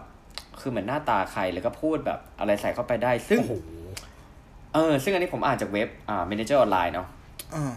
[0.60, 3.54] คือเหมือนหน้าตาใครแล้วก็พูดแบบอะไรใส่เข้าไปได้ ซึ่งโอ้โห
[4.74, 7.08] เออ ซึ่งอันนี้ผมอ่านจากเว็บอ่า Manager Online เนาะ
[7.56, 7.74] อ่า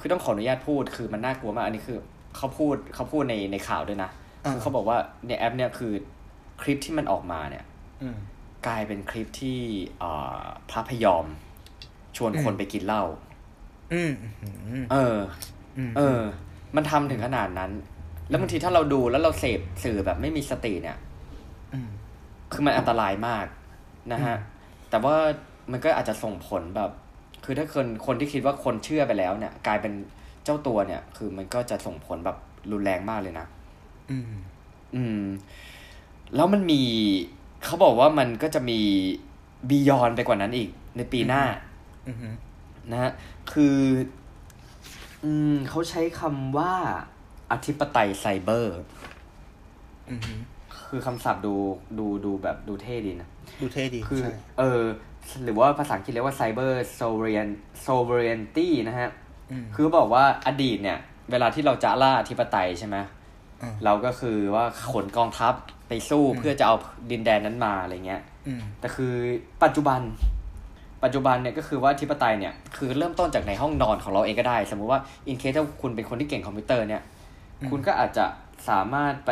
[0.00, 1.98] คือต้องขออนุญาตพูดคือมันน่ากลัวมาก อันนี้คือ
[2.36, 4.10] เขาพูดเขาพูดในในข่าวด้วยนะ
[4.44, 5.92] อ่าคือเขาบอกว่าในแอปเนี่ยคือ
[6.62, 7.64] คลิปที่มันออกมาเนี่ย
[8.02, 8.16] อืม
[8.66, 9.58] กลายเป็นคลิปที่
[10.02, 11.26] อ่าพระพยอม
[12.16, 13.04] ชวนคนไปกินเหล้า
[13.92, 15.16] อืมอืมเออ
[15.78, 16.20] อืมเออ
[16.76, 17.72] มันทำถึงขนาดนั้น
[18.28, 20.96] แล้วบางทีถ้าเราดูแล้วเราเสพสื่อแบบไม่มีสติเนี่ย
[21.72, 21.88] อืม
[22.52, 23.46] คือมันอันตรายมาก
[24.12, 24.36] นะฮะ
[24.90, 25.14] แต่ว่า
[25.72, 26.90] มันก็อาจจะส่งผลแบบ
[27.44, 29.92] คือถ้าคนคนที่คิดว่าคนเชื่อไปแล้วเนี่ย กลายเป็น
[30.46, 32.36] เจ้าตัวเนี่ย คือมันก็จะส่งผลแบบ
[32.72, 33.46] รุนแรงมากเลยนะ
[34.10, 34.24] อืม
[34.94, 35.22] อืม
[36.34, 36.82] แล้วมันมี
[37.64, 38.80] เขาบอกว่ามันก็จะมี
[39.68, 41.42] บียอนไปกว่านั้นอีก ในปีหน้า
[42.08, 42.16] อืม
[42.90, 43.12] นะฮะ
[43.52, 43.78] คือ
[45.24, 46.72] อืมเขาใช้คำว่า
[47.52, 48.78] อธิปไตยไซเบอร์
[50.10, 50.20] อืม
[50.88, 51.54] คือคำศัพท์ดู
[51.98, 53.28] ดูดูแบบดูเท่ดีนะ
[53.62, 54.82] ดูเท่ดีคือใช่เออ
[55.44, 57.50] หรือว่าภาษาอังกฤษเรียกว่า cyber sovereign
[57.86, 59.25] sovereignty นะฮะอืม
[59.74, 60.98] คือบอกว่าอดีตเนี่ย
[61.30, 62.96] เวลาที่เราจะล่าอธิปไตยใช่ไหม
[63.62, 65.54] อ่าเราก็คือว่าขนกองทัพ
[65.88, 66.74] ไปสู้เพื่อจะเอา
[67.10, 69.12] ดินแดนนั้นมาอะไรเงี้ยอืมแต่คือ
[69.62, 70.00] ปัจจุบัน
[71.04, 77.02] ปัจจุบันเนี่ยก็คือว่าอธิปไตยเนี่ย คือเริ่มต้นจากในห้องนอนของเราเองก็ได้ สมมุติว่าอินเคสถ้าคุณเป็นคนที่เก่งคอมพิวเตอร์เนี่ย
[77.70, 78.24] คุณก็อาจจะ
[78.68, 79.30] สามารถไป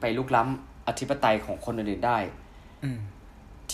[0.00, 2.18] ไปลุกล้ำอธิปไตยของคนอื่นๆได้
[2.84, 2.98] อืม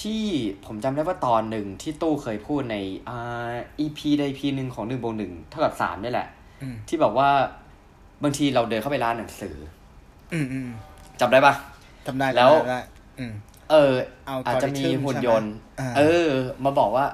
[0.01, 0.23] ที่
[0.67, 2.77] ผมจำได้ว่าตอนหนึ่งที่ตู้เคยพูดใน
[3.09, 3.53] อ่า
[3.85, 6.29] EP ใด EP หนึ่งของหนึ่งบวกหนึ่งเท่ากับสามนี่แหละ
[6.63, 7.29] อืมที่บอกว่า
[8.23, 9.57] บางทีเราเดินเข้าไปร้านหนังสือ
[10.33, 10.69] อืมอืม
[11.21, 11.55] จำได้ปะ
[12.07, 12.81] จำได้แล้วจำได้
[13.19, 13.33] อืม
[13.71, 13.93] เออ
[14.27, 16.31] เอาอาจจะมี algorithm หุ่นยนต์ใช่ไหมอ่าเออ
[16.65, 17.07] มาบอกว่า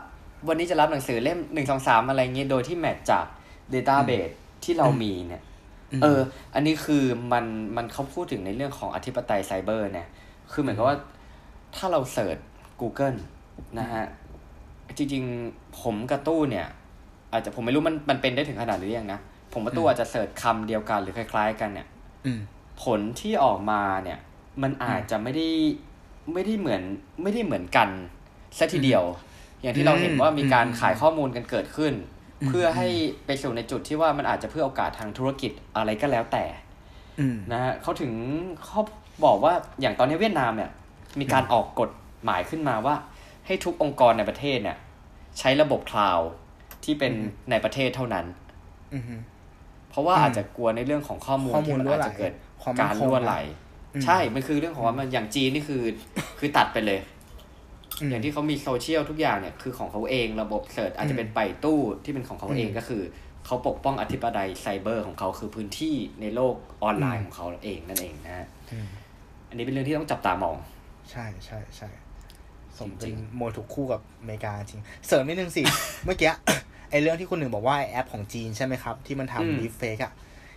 [0.49, 3.25] วันนี้จะรับหนังสือเล่มหนึ่งสองสามอะไรเงี้ยโดยที่แมทจาก
[3.75, 5.43] Database ที่เรามีเนี่ย
[5.99, 6.21] มเออ
[6.55, 7.45] อันนี้คือมัน
[7.77, 10.09] มันเขาพูดถึงในเรื่องของอธิปไตยไซเบอร์เนี่ย
[10.53, 10.97] คือเหมือนกับว่า
[11.77, 12.39] ถ้าเราเสิร์ช
[12.83, 13.19] Google
[13.79, 14.05] นะฮะ
[14.97, 16.67] จริง ๆ ผมกับตู้เนี่ย
[17.33, 19.21] อาจจะผมไม่รู้มันมันเป็นได้ถึงขนาดนี้หรือยังนะ
[19.53, 21.87] ผมกับตู้อาจจะเสิร์ชคำเดียวกันหรือคล้าย ๆ กันเนี่ย
[22.27, 22.41] อืม
[22.83, 24.19] ผลที่ออกมาเนี่ย
[24.63, 25.49] มันอาจจะไม่ได้
[26.33, 26.83] ไม่ได้เหมือน
[27.23, 27.89] ไม่ได้เหมือนกัน
[28.59, 29.03] ซะทีเดียว
[29.63, 31.93] อย่างที่เราเห็นว่ามีการขายข้อมูลกันเกิดขึ้น
[32.41, 32.87] อืมเพื่อให้
[33.27, 36.45] ไปสู่ในจุดที่ว่ามันอาจจะเพื่อโอกาสทางธุรกิจอะไรก็แล้วแต่
[37.21, 38.13] อืมนะฮะเขาถึง
[38.65, 38.81] เขา
[39.25, 40.71] บอกว่าอย่างตอนนี้เวียดนามเนี่ย
[41.21, 41.91] มีการออกกฎ
[42.25, 42.95] หมายขึ้นมาว่า
[43.47, 44.77] ให้ทุกองค์กรในประเทศเนี่ย
[45.39, 46.29] ใช้ระบบ cloud
[46.85, 47.13] ที่เป็น
[47.51, 48.27] ในประเทศเท่านั้น
[48.95, 49.03] อืม
[49.91, 52.33] เพราะว่าอืมอาจจะกลัวในเรื่องของข้อมูลข้อมูลที่มันรั่วไหลอาจไหลจะเกิด
[52.63, 53.35] ความมั่นคงการรั่วไหล
[53.95, 55.83] อืมใช่ มันคือเรื่องของว่ามันอย่างจีนนี่คือ
[56.39, 57.01] คือตัดไปเลย
[58.01, 63.03] อืมอย่างที่เขามีโซเชียลทุกอย่างเนี่ยคือของเขาเองระบบ search อาจจะเป็นไป่ตู้ที่เป็นของเขาเองอืมก็คือ
[63.47, 68.87] เขาปกป้องอธิปไตยไซเบอร์ของเขาคือพื้นที่ในโลกออนไลน์ของเขาเองนั่นเองนะฮะอืม
[69.49, 70.57] อันนี้เป็นเรื่องที่ต้องจับตามอง
[71.11, 72.12] ใช่ใช่ใช่ส
[72.89, 75.63] มจเป็รินงมวยถูกคู่กับอเมริกาจริง เสริมนิดนึงสิ
[76.05, 76.33] เมื่อกี้
[76.91, 80.13] ไอเรื่องที่คุณหนึ่งบอกว่าไอ้แอปของจีนใช่ไหมครับ ที่มันอืมทำดีเฟกอะ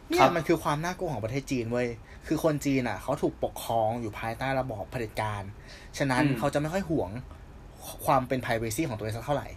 [0.09, 1.87] เนี่ครัยบมันคือความน่ากลัวของประเทศจีนเว้ย
[2.27, 5.43] คือคนจีนอะเขาถูกปกครองอยู่ภายใต้ระบอบเผด็จการ
[5.97, 7.09] ฉะนั้นเขาจะไม่ค่อยห่วง
[8.05, 9.47] ความเป็น p r i เวซีของตัวเองสักเท่าไหร่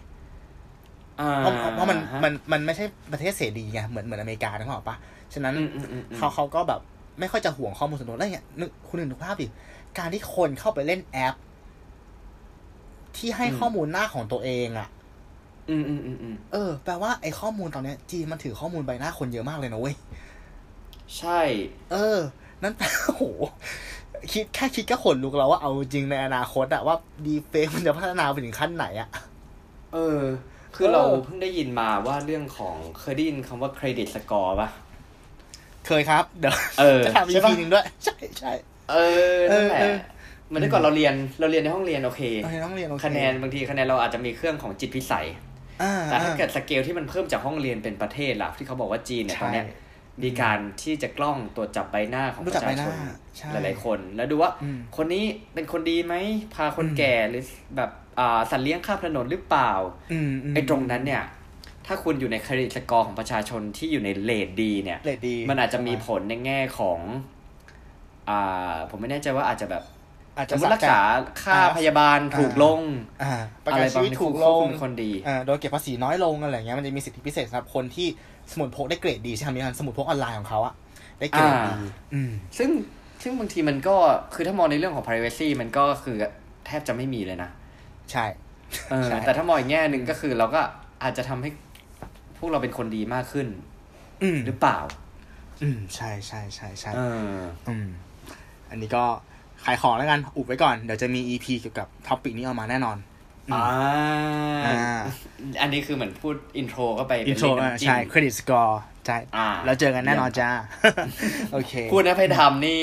[1.19, 4.95] อ่าเพราะเพราะมันฮะมันมันไม่ใช่ประเทศเสรีไงเหมือนเหมือนอเมริกานึกออกปะ
[5.33, 6.81] ฉะนั้นอืมอืมอืมอืมเขาเขาก็แบบ
[7.19, 9.47] ไม่ค่อยจะห่วงข้อมูลส่วนตัวแล้วเนี่ยนึกคุณหนึ่งนึกภาพดิ
[9.97, 11.35] การที่คนเข้าไปเล่นแอป
[13.19, 14.87] ที่ให้อืมข้อมูลหน้าของตัวเองอะ
[15.69, 19.95] อืมอืมอืมอืมเออ แปลว่าไอ้ข้อมูลตอนเนี้ยจีนมันถือข้อมูลใบหน้าคนเยอะมากเลยนะเว้ย
[21.17, 21.41] ใช่
[21.91, 22.19] เออ
[22.63, 23.23] นั่นแปลโอ้โห
[24.31, 29.09] คิดแค่คิดก็ขนลุกแล้วว่าเอาจริงในอนาคตอะว่า deepfake มันจะพัฒนาไปถึงขั้นไหนอะ
[29.93, 30.21] เออ
[30.75, 34.69] คือเออเราเพิ่งได้ยินมาว่าเรื่องของเคยได้ยินคำว่า credit score ป่ะ
[35.85, 38.51] เคยครับ เดี๋ยวเออจะทำอีใช่กปะทีหนึ่งด้วย ใช่ใช่
[38.87, 38.95] เออ
[39.51, 39.87] นั่นแหละ
[40.49, 45.27] เออเออเหมือนแต่ก่อนเราเรียนเราเรียนในห้องเรียนโอเคโอเคต้องเรียนโอเคคะแนนบางทีคะแนนเราอาจจะมีเครื่องของจิตพิสัย
[45.81, 49.87] อ่าแต่ถ้าเกิดสเกลที่มันเพิ่มจากห้องเรียนเป็นประเทศล่ะที่เขาบอกว่าจีนเนี่ยตอนเนี้ยใช่
[50.23, 56.13] มีการที่จะกล้องตรวจจับใบหน้าของปรู้จักระชาชนใบหน้าใช่หลายๆคน แล้วดูว่าอืมคนนี้เป็นคนดีไหม
[56.53, 57.43] พาคนอืมแก่หรือ
[57.75, 57.89] แบบ
[58.19, 59.71] อ่าสัตว์เลี้ยงข้ามถนนหรือเปล่า
[60.11, 61.23] อืมมไอ้ตรงนั้นเนี่ย
[61.87, 66.99] ถ้าคุณอยู่ในเครดิตสกอร์ของประชาชนที่อยู่ในเลทดีเนี่ยเลดดีมันอาจจะมีผลในแง่ของ
[68.29, 69.83] อ่า ผมไม่แน่ใจว่าอาจจะแบบ
[70.39, 70.99] อาจสจะมมติรักษา
[71.43, 72.81] ค่าอ่าพยาบาลถูกลง
[73.23, 73.31] อ่า
[73.65, 78.07] ประอะกันไรชีบางวิตทีถูกควลบคุงมเป็นคนดีอ่าโดยเก็บภาษีน้อยลงอะไรอย่างเงี้ยมันจะมีสิทธิพิเศษสำหรับคนที่
[78.51, 80.73] สมุดพกได้เกรดดีใช่ไหมมีการสมุดพกออนไลน์ของเขาอะ
[81.19, 81.81] ได้เกรดดีอ่า
[82.13, 82.69] อืมซึ่ง
[83.23, 83.95] ซึ่งบางทีมันก็
[84.33, 86.15] คือถ้ามองในเรื่องของ privacy มันก็คือ
[86.65, 87.49] แทบจะไม่มีเลยนะ
[88.11, 88.25] ใช่
[88.91, 90.61] เออใช่แต่ถ้ามองอีกแง่หนึ่งก็คือเราก็
[91.03, 91.49] อาจจะทำให้
[92.37, 93.47] พวกเราเป็นคนดีมากขึ้น
[94.23, 94.77] อืมหรือเปล่า
[95.61, 97.01] อืมใช่ใช่ใช่ใช่เอ
[97.37, 97.87] ออืม
[98.69, 99.03] อันนี้ก็
[99.65, 102.97] ขายของแล้วกัน อุบไว้ก่อน เดี๋ยวจะมี EP เกี่ยวกับ topic นี้ออกมาแน่นอน
[103.49, 103.65] อืมอ่า
[104.65, 104.99] อ่า
[105.61, 110.49] อันนี้คือเหมือนพูดอินโทรเข้าไปอินโทรเป็ำจิ้มใช่เครดิตสกอร์ใช่อ่าแล้วเจอกันแน่นอนจ้า
[111.53, 112.79] โอเค พูดนะไม่ทำนี่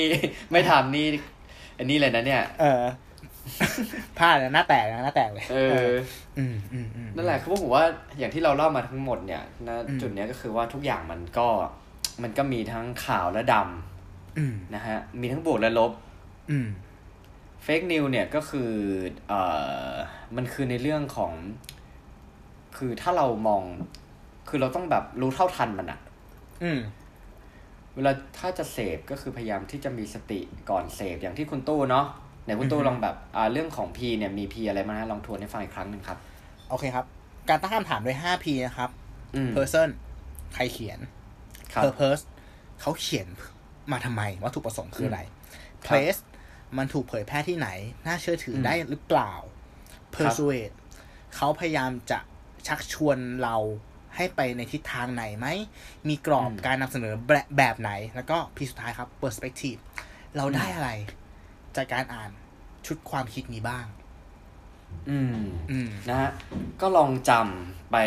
[0.51, 1.05] ไม่ทำนี่
[1.77, 2.83] อันนี้เลยนะเนี่ย เออ
[4.17, 5.57] พลาดนะหน้าแตกนะหน้าแตกเลย เอ
[5.87, 5.89] อ
[6.37, 7.85] อืมอืมอืมนั่นแหละคือผมว่า
[8.17, 11.47] อย่างที่เราเล่ามาทั้งหมดเนี่ยนะอืมจุดเนี้ยก็คือว่าทุกอย่างมันก็
[12.23, 13.55] มันก็มีทั้งข่าวและด
[14.37, 16.05] อืมำนะฮะ มีทั้งบวกและลบอืม
[17.63, 18.71] เฟกนิวเนี่ยก็คือ
[19.27, 19.41] เอ่
[19.89, 19.91] อ
[20.35, 21.33] มันคือในเรื่องของ
[22.77, 23.63] คือถ้าเรามอง
[24.49, 25.99] คือเราต้องแบบรู้เท่าทันมันอะ
[26.63, 26.79] อืม
[27.95, 30.39] เวลาถ้าจะเสพก็คือพยายามที่จะมีสติ
[30.69, 32.05] ก่อนเสพอย่างที่คุณตู้เนาะ
[32.43, 36.17] ไหนคุณตู้อือฮึลองแบบอ่าเรื่องของพีเนี่ยมีพีอะไรมานะลองทวนให้ฟังอีกครั้งหนึ่งครับ
[36.69, 37.05] โอเคครับ
[37.49, 38.89] การตั้งคำถามด้วย 5P นะครับ
[39.35, 39.87] อืม person
[40.53, 40.99] ใครเขียน
[41.73, 42.23] ครับ purpose
[42.81, 43.27] เขาเขียน
[43.91, 45.21] มาทำไมวัตถุประสงค์คืออะไร
[45.85, 46.19] ครับ place
[46.77, 47.69] มันถูกเผยแพร่ที่ไหน
[48.05, 49.33] น่าเชื่อถืออมได้หรือเปล่า
[50.13, 50.75] persuade
[51.35, 52.19] เขาพยายามจะ
[52.67, 53.55] ชักชวนเรา
[54.15, 55.47] ให้ไปในทิศทางไหนไหม
[56.07, 59.79] มีกรอบการนำเสนอแบบแบบไหน แล้วก็พีสุดท้ายครับ perspective
[60.37, 60.91] เราได้อะไร
[61.75, 62.31] จากการอ่าน
[62.85, 63.85] ชุดความคิดนี้บ้าง
[65.09, 65.37] อืม
[65.71, 66.31] อืม นะฮะ
[66.81, 67.97] ก็ลองจำไป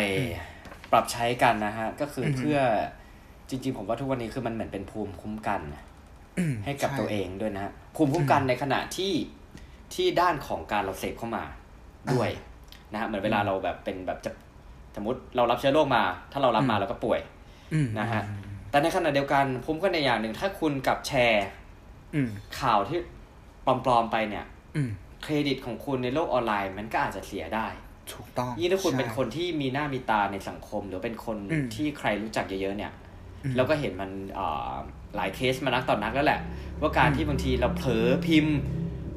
[0.91, 2.59] ปรับใช้กันนะฮะ ก็คือออฮึเพื่อ
[3.49, 5.61] จริง ๆ ผมว่าทุกวันนี้คือมันเหมือนเป็นภูมิคุ้มกัน
[6.39, 9.13] อืมให้กับช่ตัวเองด้วยนะฮะ ภูมิคุ้มกันในขณะที่
[9.93, 11.43] ที่ด้านของการเราเสพเข้ามา
[12.13, 12.29] ด้วย
[12.91, 14.31] นะฮะเหมือนเวลาเราแบบเป็นแบบจะ
[14.95, 17.19] สมมติเรารับเชื้อโรคมา ถ้าเรารับมาเราก็ป่วย
[17.73, 18.21] อืมนะฮะ
[18.69, 21.45] แต่ในขณะเดียวกันภูมิคุ้มกันในอย่างหนึ่ง ถ้าคุณกลับแชร์
[22.15, 22.29] อืม
[22.59, 22.99] ข่าวที่
[23.65, 24.89] ปลอมๆไปเนี่ยอืม
[25.23, 27.67] เครดิตของคุณในโลกออนไลน์มันก็อาจจะเสียได้
[28.13, 32.91] ถูกต้องยิ่งถ้าคุณใช่เป็นคนที่มีหน้ามีตาในสังคม หรือเป็นคนอืมที่ใครรู้จักเยอะๆเนี่ย
[33.43, 34.75] อืมเราก็เห็นมันอ่า
[35.15, 36.41] หลายเคสมานักต่อนนักแล้วแหละ
[36.81, 38.57] ว่าการที่บางทีเราเผลอพิมพ์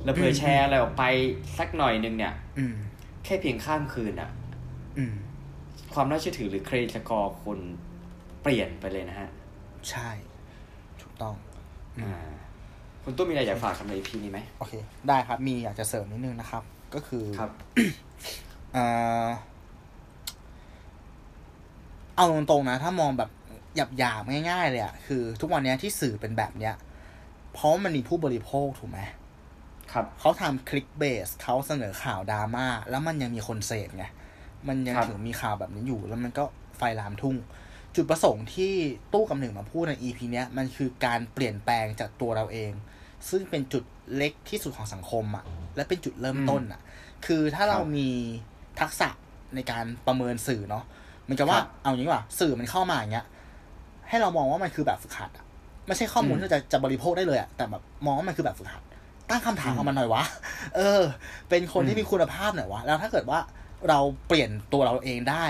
[0.04, 1.04] เราเผลอแชร์อะไรออกไป
[1.58, 2.74] สักหน่อยหนึงเนี่ยอืม
[3.24, 4.30] แค่เพียงข้ามคืนอะ
[4.98, 5.14] อืม
[5.94, 7.58] ความน่าเชื่อถือหรือเครดิตสกอร์คุณ
[8.42, 9.28] เปลี่ยนไปเลยนะฮะ
[9.90, 10.10] ใช่
[11.02, 11.34] ถูกต้อง
[12.02, 12.14] อ่า
[13.02, 14.72] คุณตู้มีอะไรอยากฝากสำหรับ EP นี้ไหมโอเค
[15.08, 16.62] ได้ครับ มีอยากจะเสริมนิดนึงนะครับ
[16.94, 17.50] ก็คือครับ
[18.72, 18.84] เอ่
[19.24, 19.26] อ
[22.16, 23.30] เอาตรงๆนะ ถ้ามองแบบ
[23.98, 26.74] หยาบๆง่ายๆเลยอะคือ ทุกวันเนี้ยที่สื่อเป็นแบบเนี้ย
[27.52, 29.00] เพราะมันมีผู้บริโภคถูกไหม
[29.92, 34.04] ครับเขาทำคลิกเบสเขาเสนอข่าวดราม่าแล้วมันยังมีคนเสพไง
[34.68, 36.44] มันยังครับถึงมีข่าวแบบนี้อยู่ แล้วมันก็
[36.78, 37.36] ไฟลามทุ่ง
[37.96, 38.72] จุดประสงค์ที่
[39.12, 42.72] ตู้กำหนึ่งมาพูดใน EP เนี้ยมันคือการเปลี่ยนแปลงจากตัวเราเอง
[43.30, 43.84] ซึ่งเป็นจุด
[44.16, 45.44] เล็กที่สุดของสังคมอะ่ะ
[45.76, 46.80] และเป็นจุดเริ่มต้นอะ่ะ
[47.26, 48.08] คือถ้าเรามี
[48.80, 49.08] ทักษะ
[49.54, 53.26] ในการประเมินสื่อเนาะเหมันก็ว่าครับเอาอย่างนี้ว่าสื่อมันเข้ามาอย่างเงี้ย
[54.08, 55.44] ให้เรามองว่ามันคือแบบฝึกหัดอะ
[55.86, 58.82] ไม่ใช่ข้อมูลอืมที่เราจะจะบริโภคได้เลยอะแต่แบบมองว่ามันคือแบบฝึกหัด
[59.30, 60.22] ตั้งคำถามอืมกับมันหน่อยวะ
[60.76, 61.02] เออ
[61.48, 63.40] เป็นคนอืที่มมีคุณภาพหน่อยวะ แล้วถ้าเกิดว่า
[63.88, 63.98] เรา
[64.28, 65.46] เปลี่ยนตัวเราเองได้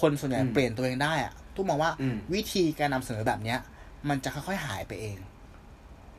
[0.00, 3.58] คนส่วนใหญ่อืมเปลี่ยนตัวเองได้อะตุ้มมองว่าอืมวิธีการนำเสนอแบบเนี้ย
[4.08, 5.18] มันจะค่อยๆหายไปเอง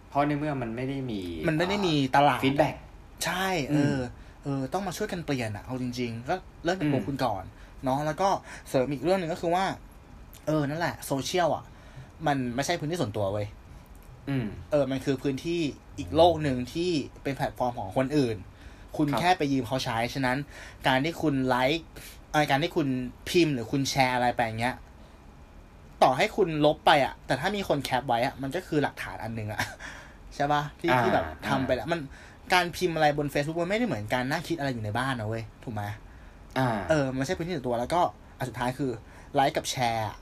[0.09, 2.75] เพราะในเมื่อมันไม่ได้มี มันไม่ได้มีตลาด feedback
[3.25, 3.97] ใช่ เออ
[4.43, 7.43] เออ ต้องมาช่วยกันเปลี่ยนอะเอาจริง ๆ ก็เริ่มจากตัวอืมคุณก่อน
[7.83, 8.29] เนาะแล้วก็
[8.69, 9.65] เสริมอีกเรื่องหนึ่งก็คือว่า
[10.47, 11.63] เออนั่นแหละโซเชียลอะ
[12.27, 13.47] มันไม่ใช่พื้นที่ส่วนตัวเว้ย
[14.29, 15.59] อืมเออ มันคือพื้นที่
[15.99, 16.91] อีกโลกหนึ่งที่
[17.23, 18.37] เป็นแพลตฟอร์มของคนอื่น
[18.97, 20.37] คุณครับแค่ไปยืมเขาใช้ ฉะนั้น
[20.87, 21.85] การที่คุณไลค์
[22.31, 22.87] เอ่อการที่คุณ
[23.29, 24.75] พิมพ์หรือคุณแชร์อะไรไปอย่างเงี้ย
[26.03, 29.61] ต่อให้คุณลบไปอะ แต่ถ้ามีคนแคปไว้อะ มันก็คือหลักฐานอันหนึ่งอะ
[30.35, 31.99] ใช่ปะที่อ่าที่แบบอ่าทำไปแล้ว มัน
[32.53, 35.83] การพิมพ์อะไรบน Facebook มันไม่ได้เหมือนการนั่งคิดอะไรอยู่ในบ้านนะเว้ย ถูกไหม
[36.57, 38.01] อ่าเออ มันไม่ใช่พื้นที่ส่วนตัวแล้วก็
[38.37, 38.91] อันสุดท้ายคือ
[39.33, 40.15] ไลค์กับแชร์อะ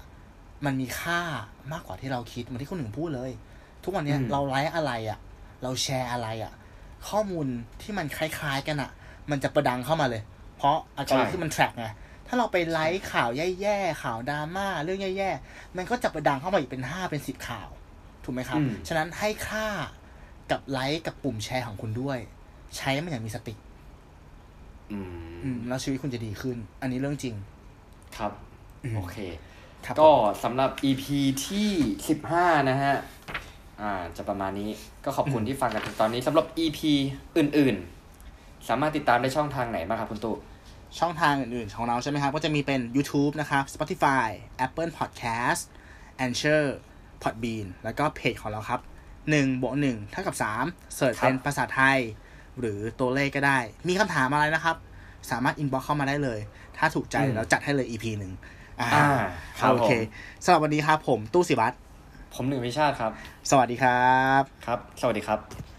[0.66, 1.22] มันมีค่า
[1.72, 3.32] มากกว่าที่เราคิดเหมือนที่คุณหนึ่งพูดเลย
[3.84, 5.20] ทุกวันเนี้ยอืมเราไลค์อะไรอะ
[5.64, 6.53] เราแชร์อะไรอะ
[7.09, 7.45] ข้อมูล
[7.82, 8.91] ที่มันคล้ายๆกันอะ
[9.32, 10.22] มันจะประดังเข้ามาเลย
[10.57, 11.86] เพราะอัลกอริทึมมันแทร็กไง
[12.28, 13.30] ถ้าเราไปไลค์ข่าว
[13.62, 17.70] แย่ๆข่าวดราม่าเรื่องแย่ๆมันก็จะประดังเข้ามาอีกเป็นห้าเป็นสิบข่าว
[18.24, 19.68] ถูกไหมครับอืมฉะนั้นให้ค่า
[20.51, 22.20] กับไลค์กับปุ่มแชร์ของคุณด้วย
[22.78, 23.53] ใช้มันอย่างมีสติ
[24.91, 24.97] อื
[25.43, 27.36] อืมมแล้วชีวิตคุณจะดีขึ้น อันนี้เรื่องจริง
[28.18, 28.32] ครับ
[28.84, 29.38] อืมโอเคครับ
[30.02, 30.12] ก็
[30.44, 31.04] สำหรับ EP
[31.46, 31.70] ที่
[32.10, 32.96] สิบห้านะฮะ
[33.82, 34.70] อ่า จะประมาณนี้
[35.06, 36.80] ก็ขอบคุณที่ฟังกันถึงตอนนี้สำหรับ EP
[37.38, 37.76] อื่น
[38.22, 40.36] ๆ สามารถติดตามได้ช่องทางไหนบ้างครับคุณตู่
[41.00, 44.28] ช่องทางอื่น ๆ ของเราใช่ไหมครับ ก็จะมีเป็น YouTube นะครับ Spotify
[44.66, 45.62] Apple Podcast
[46.26, 46.64] Anchor
[47.24, 48.82] Podbean แล้วก็เพจของเราครับ
[49.22, 51.98] 1บวก1เท่ากับ3เสิร์ชครับเป็นภาษาไทย
[52.60, 54.76] หรือตัวเลขก็ได้ มีคำถามอะไรนะครับ
[55.32, 56.40] สามารถ inbox เข้ามาได้เลย
[56.78, 58.34] ถ้าถูกใจเราจัดให้เลย EP หนึ่ง
[58.82, 59.08] อ่าอ่า
[59.60, 60.04] ครับโอเคผ
[60.40, 61.76] มสำหรับวันนี้ครับผมตู้สิวัตร
[62.36, 63.12] ผมหนึ่งวิชาติครับ
[63.50, 65.71] สวัสดีครับ ครับ สวัสดีครับ